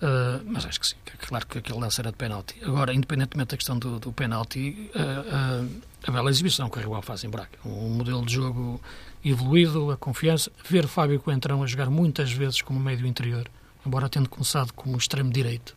Ah, 0.03 0.41
mas 0.45 0.65
acho 0.67 0.79
que 0.81 0.87
sim, 0.87 0.97
claro 1.27 1.47
que 1.47 1.59
aquele 1.59 1.79
lance 1.79 2.01
era 2.01 2.11
de 2.11 2.17
penalti. 2.17 2.55
Agora, 2.63 2.93
independentemente 2.93 3.51
da 3.51 3.57
questão 3.57 3.79
do, 3.79 3.99
do 3.99 4.13
penalti, 4.13 4.91
ah, 4.95 5.63
ah, 5.63 5.65
a 6.07 6.11
bela 6.13 6.31
exibição 6.31 6.69
que 6.69 6.79
o 6.79 6.81
Rio 6.81 6.95
Ave 6.95 7.07
faz 7.07 7.25
em 7.25 7.29
Braga, 7.29 7.51
um 7.65 7.89
modelo 7.91 8.25
de 8.25 8.33
jogo 8.35 8.81
evoluído, 9.25 9.91
a 9.91 9.97
confiança, 9.97 10.51
ver 10.69 10.87
Fábio 10.87 11.19
Coentrão 11.21 11.63
a 11.63 11.67
jogar 11.67 11.91
muitas 11.91 12.31
vezes 12.33 12.63
como 12.63 12.79
médio 12.79 13.07
interior, 13.07 13.49
embora 13.85 14.09
tendo 14.09 14.29
começado 14.29 14.73
como 14.73 14.97
extremo 14.97 15.31
direito, 15.33 15.75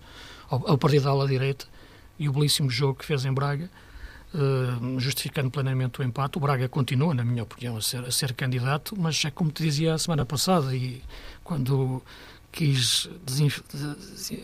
ao, 0.50 0.70
ao 0.72 0.78
partir 0.78 1.00
da 1.00 1.10
ala 1.10 1.28
direita, 1.28 1.66
e 2.22 2.30
o 2.30 2.34
belíssimo 2.34 2.70
jogo 2.70 3.00
que 3.00 3.06
fez 3.06 3.26
em 3.26 3.34
Braga, 3.34 3.70
eh, 4.34 4.38
justificando 5.00 5.50
plenamente 5.50 6.00
o 6.00 6.04
empate. 6.04 6.38
O 6.38 6.42
Braga 6.42 6.70
continua, 6.70 7.14
na 7.14 7.24
minha 7.26 7.44
opinião, 7.44 7.76
a 7.78 7.82
ser, 7.82 8.06
a 8.06 8.12
ser 8.12 8.34
candidato, 8.34 8.96
mas 8.98 9.24
é 9.26 9.32
como 9.32 9.52
te 9.52 9.64
dizia 9.64 9.94
a 9.94 9.98
semana 9.98 10.26
passada, 10.26 10.76
e 10.76 11.02
quando 11.44 12.02
quis 12.52 13.10
desinf- 13.26 13.62
des- 13.74 14.40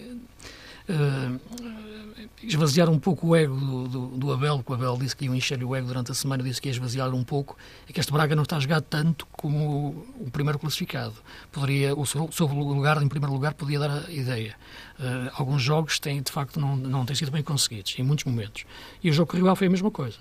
esvaziar 2.44 2.90
um 2.90 3.00
pouco 3.00 3.28
o 3.28 3.36
ego 3.36 3.56
do, 3.56 3.88
do, 3.88 4.08
do 4.08 4.32
Abel, 4.32 4.62
que 4.64 4.72
o 4.72 4.76
Abel 4.76 4.98
disse 4.98 5.16
que 5.16 5.26
ia 5.26 5.32
encher 5.32 5.64
o 5.64 5.76
ego 5.76 5.88
durante 5.88 6.12
a 6.12 6.14
semana, 6.14 6.44
disse 6.44 6.62
que 6.62 6.68
ia 6.68 6.72
esvaziar 6.72 7.14
um 7.14 7.24
pouco, 7.24 7.58
é 7.90 7.94
que 7.94 8.00
este 8.00 8.12
Braga 8.12 8.36
não 8.36 8.44
está 8.44 8.58
a 8.58 8.60
jogar 8.60 8.82
tanto 8.82 9.26
como 9.32 10.06
o 10.20 10.30
primeiro 10.32 10.60
classificado. 10.60 11.16
Poderia, 11.52 11.96
o 11.96 12.06
seu, 12.06 12.32
seu 12.32 12.48
lugar, 12.48 13.02
em 13.02 13.08
primeiro 13.08 13.34
lugar, 13.34 13.54
podia 13.54 13.80
dar 13.80 14.06
a 14.08 14.12
ideia. 14.12 14.56
Eh, 15.00 15.32
alguns 15.34 15.62
jogos 15.62 16.00
têm, 16.00 16.22
de 16.22 16.32
facto, 16.32 16.60
não, 16.60 16.76
não 16.76 17.06
têm 17.06 17.16
sido 17.16 17.32
bem 17.32 17.44
conseguidos, 17.44 17.96
em 17.98 18.04
muitos 18.04 18.26
momentos. 18.26 18.66
E 19.04 19.10
o 19.10 19.14
jogo 19.14 19.34
o 19.34 19.36
Rio 19.36 19.48
Ave 19.50 19.58
foi 19.58 19.68
a 19.68 19.72
mesma 19.72 19.92
coisa. 19.92 20.18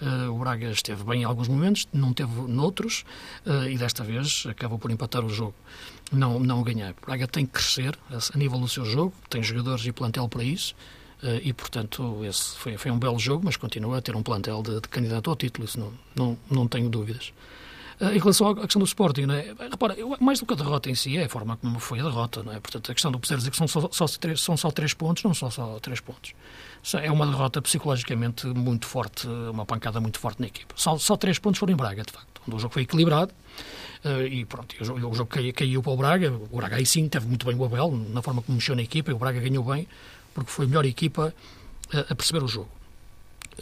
Eh, 0.00 0.28
o 0.28 0.36
Braga 0.38 0.70
esteve 0.70 1.02
bem 1.04 1.22
em 1.22 1.24
alguns 1.24 1.48
momentos, 1.48 1.88
não 1.92 2.12
teve 2.12 2.32
noutros, 2.48 3.04
eh, 3.46 3.70
e 3.72 3.78
desta 3.78 4.04
vez 4.04 4.44
acabou 4.48 4.78
por 4.78 4.90
empatar 4.90 5.24
o 5.24 5.28
jogo, 5.28 5.54
não, 6.12 6.38
não 6.38 6.62
ganhar. 6.62 6.92
O 7.02 7.06
Braga 7.06 7.26
tem 7.26 7.46
que 7.46 7.52
crescer 7.52 7.98
a, 8.10 8.38
nível 8.38 8.58
do 8.58 8.68
seu 8.68 8.84
jogo, 8.84 9.14
tem 9.30 9.42
jogadores 9.42 9.84
e 9.86 9.92
plantel 9.92 10.28
para 10.28 10.44
isso, 10.44 10.74
eh, 11.22 11.40
e 11.44 11.52
portanto 11.52 12.22
esse 12.24 12.56
foi, 12.56 12.76
foi 12.76 12.90
um 12.90 12.98
belo 12.98 13.18
jogo, 13.18 13.42
mas 13.44 13.56
continua 13.56 13.98
a 13.98 14.02
ter 14.02 14.14
um 14.14 14.22
plantel 14.22 14.62
de, 14.62 14.80
de 14.80 14.88
candidato 14.88 15.30
ao 15.30 15.36
título, 15.36 15.64
isso 15.64 15.80
não, 15.80 15.92
não, 16.14 16.38
não 16.50 16.68
tenho 16.68 16.90
dúvidas. 16.90 17.32
Eh, 18.00 18.16
Em 18.16 18.18
relação 18.18 18.48
à 18.48 18.54
questão 18.54 18.78
do 18.80 18.84
Sporting, 18.86 19.22
não 19.22 19.34
é? 19.34 19.54
repara, 19.70 19.94
eu- 19.94 20.16
mais 20.20 20.38
do 20.40 20.46
que 20.46 20.52
a 20.52 20.56
derrota 20.56 20.90
em 20.90 20.94
si, 20.94 21.16
é 21.16 21.24
a 21.24 21.28
forma 21.28 21.56
como 21.56 21.78
foi 21.78 22.00
a 22.00 22.02
derrota. 22.02 22.42
Não 22.42 22.52
é? 22.52 22.60
Portanto, 22.60 22.90
a 22.90 22.94
questão 22.94 23.10
do 23.10 23.18
poder 23.18 23.38
dizer 23.38 23.50
que 23.50 23.56
são 23.56 23.66
só, 23.66 23.88
só, 23.90 24.06
três, 24.06 24.40
são 24.42 24.56
só 24.56 24.70
três 24.70 24.92
pontos, 24.92 25.22
não 25.22 25.32
são 25.32 25.50
só 25.50 25.78
três 25.80 26.00
pontos. 26.00 26.32
É 27.02 27.10
uma 27.10 27.26
derrota 27.26 27.60
psicologicamente 27.62 28.46
muito 28.46 28.86
forte, 28.86 29.26
uma 29.26 29.64
pancada 29.66 29.98
muito 30.00 30.18
forte 30.20 30.40
na 30.40 30.46
equipa. 30.46 30.74
Só, 30.76 30.96
só 30.98 31.16
três 31.16 31.38
pontos 31.38 31.58
foram 31.58 31.72
em 31.72 31.76
Braga, 31.76 32.02
de 32.04 32.12
facto. 32.12 32.40
O 32.46 32.58
jogo 32.60 32.72
foi 32.74 32.82
equilibrado 32.82 33.32
eh, 34.04 34.26
e 34.26 34.44
pronto, 34.44 34.76
o 34.80 34.84
jogo, 34.84 35.08
o 35.08 35.14
jogo 35.14 35.28
caiu, 35.30 35.52
caiu 35.52 35.82
para 35.82 35.92
o 35.92 35.96
Braga. 35.96 36.32
O 36.50 36.56
Braga 36.58 36.76
aí 36.76 36.86
sim 36.86 37.08
teve 37.08 37.26
muito 37.26 37.44
bem 37.46 37.56
o 37.56 37.64
Abel, 37.64 37.90
na 38.10 38.22
forma 38.22 38.40
como 38.42 38.56
mexeu 38.56 38.76
na 38.76 38.82
equipa, 38.82 39.10
e 39.10 39.14
o 39.14 39.18
Braga 39.18 39.40
ganhou 39.40 39.64
bem, 39.64 39.88
porque 40.34 40.50
foi 40.50 40.66
a 40.66 40.68
melhor 40.68 40.84
equipa 40.84 41.34
eh, 41.92 42.06
a 42.10 42.14
perceber 42.14 42.44
o 42.44 42.46
jogo. 42.48 42.68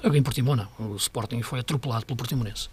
Alguém 0.02 0.22
Portimão. 0.22 0.68
O 0.78 0.96
Sporting 0.96 1.42
foi 1.42 1.60
atropelado 1.60 2.04
pelo 2.06 2.16
Portimonense. 2.16 2.68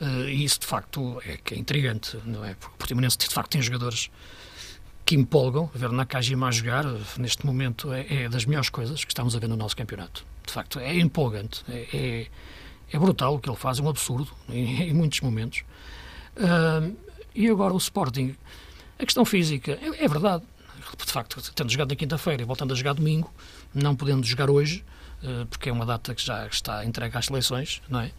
Eh, 0.00 0.30
e 0.30 0.44
isso, 0.44 0.60
de 0.60 0.66
facto, 0.66 1.20
é 1.24 1.36
que 1.36 1.54
é 1.54 1.58
intrigante, 1.58 2.18
não 2.24 2.44
é? 2.44 2.54
Porque 2.54 2.74
o 2.74 2.78
Portimonense, 2.78 3.18
de 3.18 3.28
facto, 3.28 3.50
tem 3.50 3.62
jogadores 3.62 4.10
que 5.04 5.14
empolgam. 5.14 5.70
Ver 5.74 5.90
Nakajima 5.90 6.48
a 6.48 6.50
jogar, 6.50 6.84
eh, 6.84 6.98
neste 7.18 7.46
momento, 7.46 7.92
é, 7.92 8.24
é 8.24 8.28
das 8.28 8.44
melhores 8.44 8.68
coisas 8.68 9.04
que 9.04 9.10
estamos 9.10 9.34
a 9.34 9.38
ver 9.38 9.48
no 9.48 9.56
nosso 9.56 9.76
campeonato. 9.76 10.24
De 10.46 10.52
facto, 10.52 10.78
é 10.78 10.94
empolgante. 10.98 11.64
É, 11.68 11.86
é, 11.92 12.26
é 12.92 12.98
brutal 12.98 13.34
o 13.34 13.38
que 13.38 13.48
ele 13.48 13.56
faz, 13.56 13.78
é 13.78 13.82
um 13.82 13.88
absurdo, 13.88 14.30
em, 14.48 14.90
em 14.90 14.94
muitos 14.94 15.20
momentos. 15.20 15.64
Ah, 16.38 16.88
e 17.34 17.48
agora 17.48 17.74
o 17.74 17.76
Sporting, 17.78 18.34
a 18.98 19.04
questão 19.04 19.24
física, 19.24 19.72
é, 19.72 20.04
é 20.04 20.08
verdade. 20.08 20.44
De 21.04 21.12
facto, 21.12 21.42
tendo 21.52 21.70
jogado 21.70 21.90
na 21.90 21.96
quinta-feira 21.96 22.42
e 22.42 22.44
voltando 22.44 22.72
a 22.72 22.76
jogar 22.76 22.94
domingo, 22.94 23.32
não 23.74 23.96
podendo 23.96 24.24
jogar 24.24 24.48
hoje, 24.48 24.84
eh, 24.84 25.05
porque 25.50 25.68
é 25.68 25.72
uma 25.72 25.86
data 25.86 26.14
que 26.14 26.24
já 26.24 26.46
está 26.46 26.84
entregue 26.84 27.16
às 27.16 27.26
seleções, 27.26 27.82
não 27.88 28.00
é? 28.00 28.10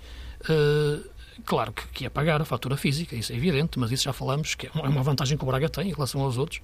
Eh, 0.50 1.00
Claro 1.46 1.72
que, 1.72 1.88
que 1.89 2.04
ia 2.04 2.10
pagar 2.10 2.41
a 2.41 2.46
fatura 2.46 2.76
física, 2.76 3.15
isso 3.15 3.32
é 3.32 3.36
evidente, 3.36 3.78
mas 3.78 3.91
isso 3.91 4.04
já 4.06 4.13
falamos 4.13 4.56
que 4.56 4.67
é 4.67 4.72
uma 4.74 5.04
vantagem 5.04 5.38
que 5.38 5.43
o 5.43 5.48
Braga 5.48 5.70
tem 5.70 5.89
em 5.89 5.93
relação 5.93 6.22
aos 6.22 6.38
outros. 6.38 6.62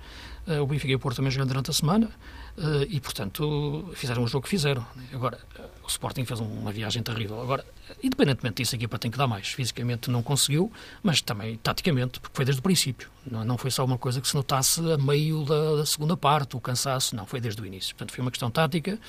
Eh, 0.48 0.60
o 0.60 0.66
Benfica 0.66 0.92
e 0.92 0.96
o 0.96 1.00
Porto 1.00 1.18
também 1.18 1.32
jogando 1.32 1.50
durante 1.50 1.70
a 1.70 1.74
semana 1.74 2.10
eh, 2.58 2.88
e, 2.90 3.00
portanto, 3.00 3.92
fizeram 3.94 4.24
o 4.24 4.28
jogo 4.28 4.44
que 4.44 4.50
fizeram. 4.50 4.86
Agora, 5.14 5.38
eh, 5.58 5.62
o 5.84 5.88
Sporting 5.88 6.26
fez 6.26 6.40
uma 6.40 6.72
viagem 6.72 7.04
terrível. 7.04 7.40
Agora, 7.42 7.64
independentemente 8.02 8.64
disso, 8.64 8.76
a 8.76 8.78
equipa 8.78 8.98
tem 8.98 9.12
que 9.12 9.18
dar 9.18 9.28
mais. 9.28 9.48
Fisicamente 9.48 10.10
não 10.10 10.24
conseguiu, 10.24 10.72
mas 11.04 11.22
também 11.22 11.56
taticamente, 11.58 12.20
porque 12.20 12.36
foi 12.36 12.44
desde 12.44 12.60
o 12.60 12.64
princípio. 12.64 13.10
Não 13.30 13.58
foi 13.58 13.70
só 13.70 13.86
uma 13.86 13.98
coisa 13.98 14.20
que 14.20 14.28
se 14.28 14.36
notasse 14.36 14.82
a 14.92 14.98
meio 14.98 15.46
da, 15.46 15.76
da 15.78 15.86
segunda 15.86 16.18
parte, 16.18 16.58
o 16.58 16.60
cansaço, 16.60 17.16
não, 17.16 17.26
foi 17.28 17.40
desde 17.40 17.62
o 17.62 17.66
início. 17.66 17.96
Portanto, 17.96 18.14
foi 18.14 18.22
uma 18.22 18.32
questão 18.32 18.50
tática. 18.50 19.00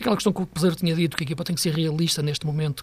Aquela 0.00 0.16
questão 0.16 0.32
que 0.32 0.40
o 0.40 0.46
Peseiro 0.46 0.74
tinha 0.74 0.94
dito, 0.94 1.14
que 1.14 1.22
a 1.22 1.26
equipa 1.26 1.44
tem 1.44 1.54
que 1.54 1.60
ser 1.60 1.74
realista 1.74 2.22
neste 2.22 2.46
momento, 2.46 2.82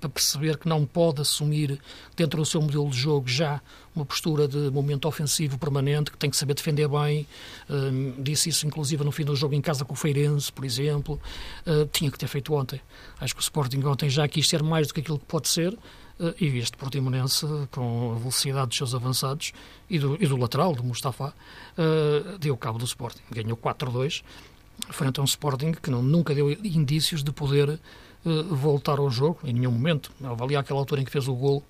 para 0.00 0.08
perceber 0.08 0.56
que 0.56 0.66
não 0.66 0.86
pode 0.86 1.20
assumir 1.20 1.78
dentro 2.16 2.40
do 2.40 2.46
seu 2.46 2.62
modelo 2.62 2.88
de 2.88 2.96
jogo 2.96 3.28
já 3.28 3.60
uma 3.94 4.06
postura 4.06 4.48
de 4.48 4.70
momento 4.70 5.06
ofensivo 5.06 5.58
permanente, 5.58 6.10
que 6.10 6.16
tem 6.16 6.30
que 6.30 6.36
saber 6.36 6.54
defender 6.54 6.88
bem. 6.88 7.26
Hum, 7.68 8.14
disse 8.18 8.48
isso, 8.48 8.66
inclusive, 8.66 9.04
no 9.04 9.12
fim 9.12 9.22
do 9.22 9.36
jogo 9.36 9.54
em 9.54 9.60
casa 9.60 9.84
com 9.84 9.92
o 9.92 9.96
Feirense, 9.96 10.50
por 10.50 10.64
exemplo. 10.64 11.20
Uh, 11.66 11.84
tinha 11.92 12.10
que 12.10 12.18
ter 12.18 12.26
feito 12.26 12.54
ontem. 12.54 12.80
Acho 13.20 13.34
que 13.34 13.40
o 13.40 13.42
Sporting 13.42 13.84
ontem 13.84 14.08
já 14.08 14.26
quis 14.26 14.48
ser 14.48 14.62
mais 14.62 14.88
do 14.88 14.94
que 14.94 15.00
aquilo 15.00 15.18
que 15.18 15.26
pode 15.26 15.48
ser. 15.48 15.74
uh, 15.74 16.34
e 16.40 16.56
este 16.56 16.74
Portimonense, 16.78 17.46
com 17.70 18.12
a 18.12 18.18
velocidade 18.18 18.68
dos 18.68 18.78
seus 18.78 18.94
avançados 18.94 19.52
e 19.90 19.98
do, 19.98 20.16
e 20.18 20.26
do 20.26 20.38
lateral, 20.38 20.74
do 20.74 20.82
Mustafa, 20.82 21.34
uh, 21.76 22.38
deu 22.38 22.56
cabo 22.56 22.78
do 22.78 22.86
Sporting. 22.86 23.22
Ganhou 23.30 23.58
4-2 23.58 24.22
frente 24.90 25.20
a 25.20 25.22
um 25.22 25.26
Sporting 25.26 25.72
que 25.72 25.90
não, 25.90 26.02
nunca 26.02 26.34
deu 26.34 26.50
indícios 26.50 27.22
de 27.22 27.32
poder 27.32 27.78
eh, 28.26 28.42
voltar 28.50 28.98
ao 28.98 29.10
jogo, 29.10 29.38
em 29.44 29.52
nenhum 29.52 29.70
momento. 29.70 30.10
Ali 30.40 30.56
aquela 30.56 30.80
altura 30.80 31.00
em 31.00 31.04
que 31.04 31.10
fez 31.10 31.28
o 31.28 31.34
gol 31.34 31.62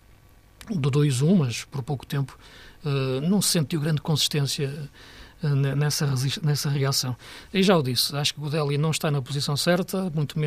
do 0.70 0.90
2-1, 0.90 1.36
mas 1.36 1.64
por 1.64 1.82
pouco 1.82 2.06
tempo 2.06 2.38
eh, 2.84 3.20
não 3.20 3.42
se 3.42 3.50
sentiu 3.50 3.80
grande 3.80 4.00
consistência 4.00 4.72
eh, 5.42 5.48
nessa, 5.74 6.12
nessa 6.42 6.70
reação. 6.70 7.14
E 7.52 7.62
já 7.62 7.76
o 7.76 7.82
disse, 7.82 8.16
acho 8.16 8.34
que 8.34 8.40
o 8.40 8.48
Deli 8.48 8.78
não 8.78 8.90
está 8.90 9.10
na 9.10 9.20
posição 9.20 9.56
certa, 9.56 10.10
muito 10.14 10.38
menos 10.38 10.44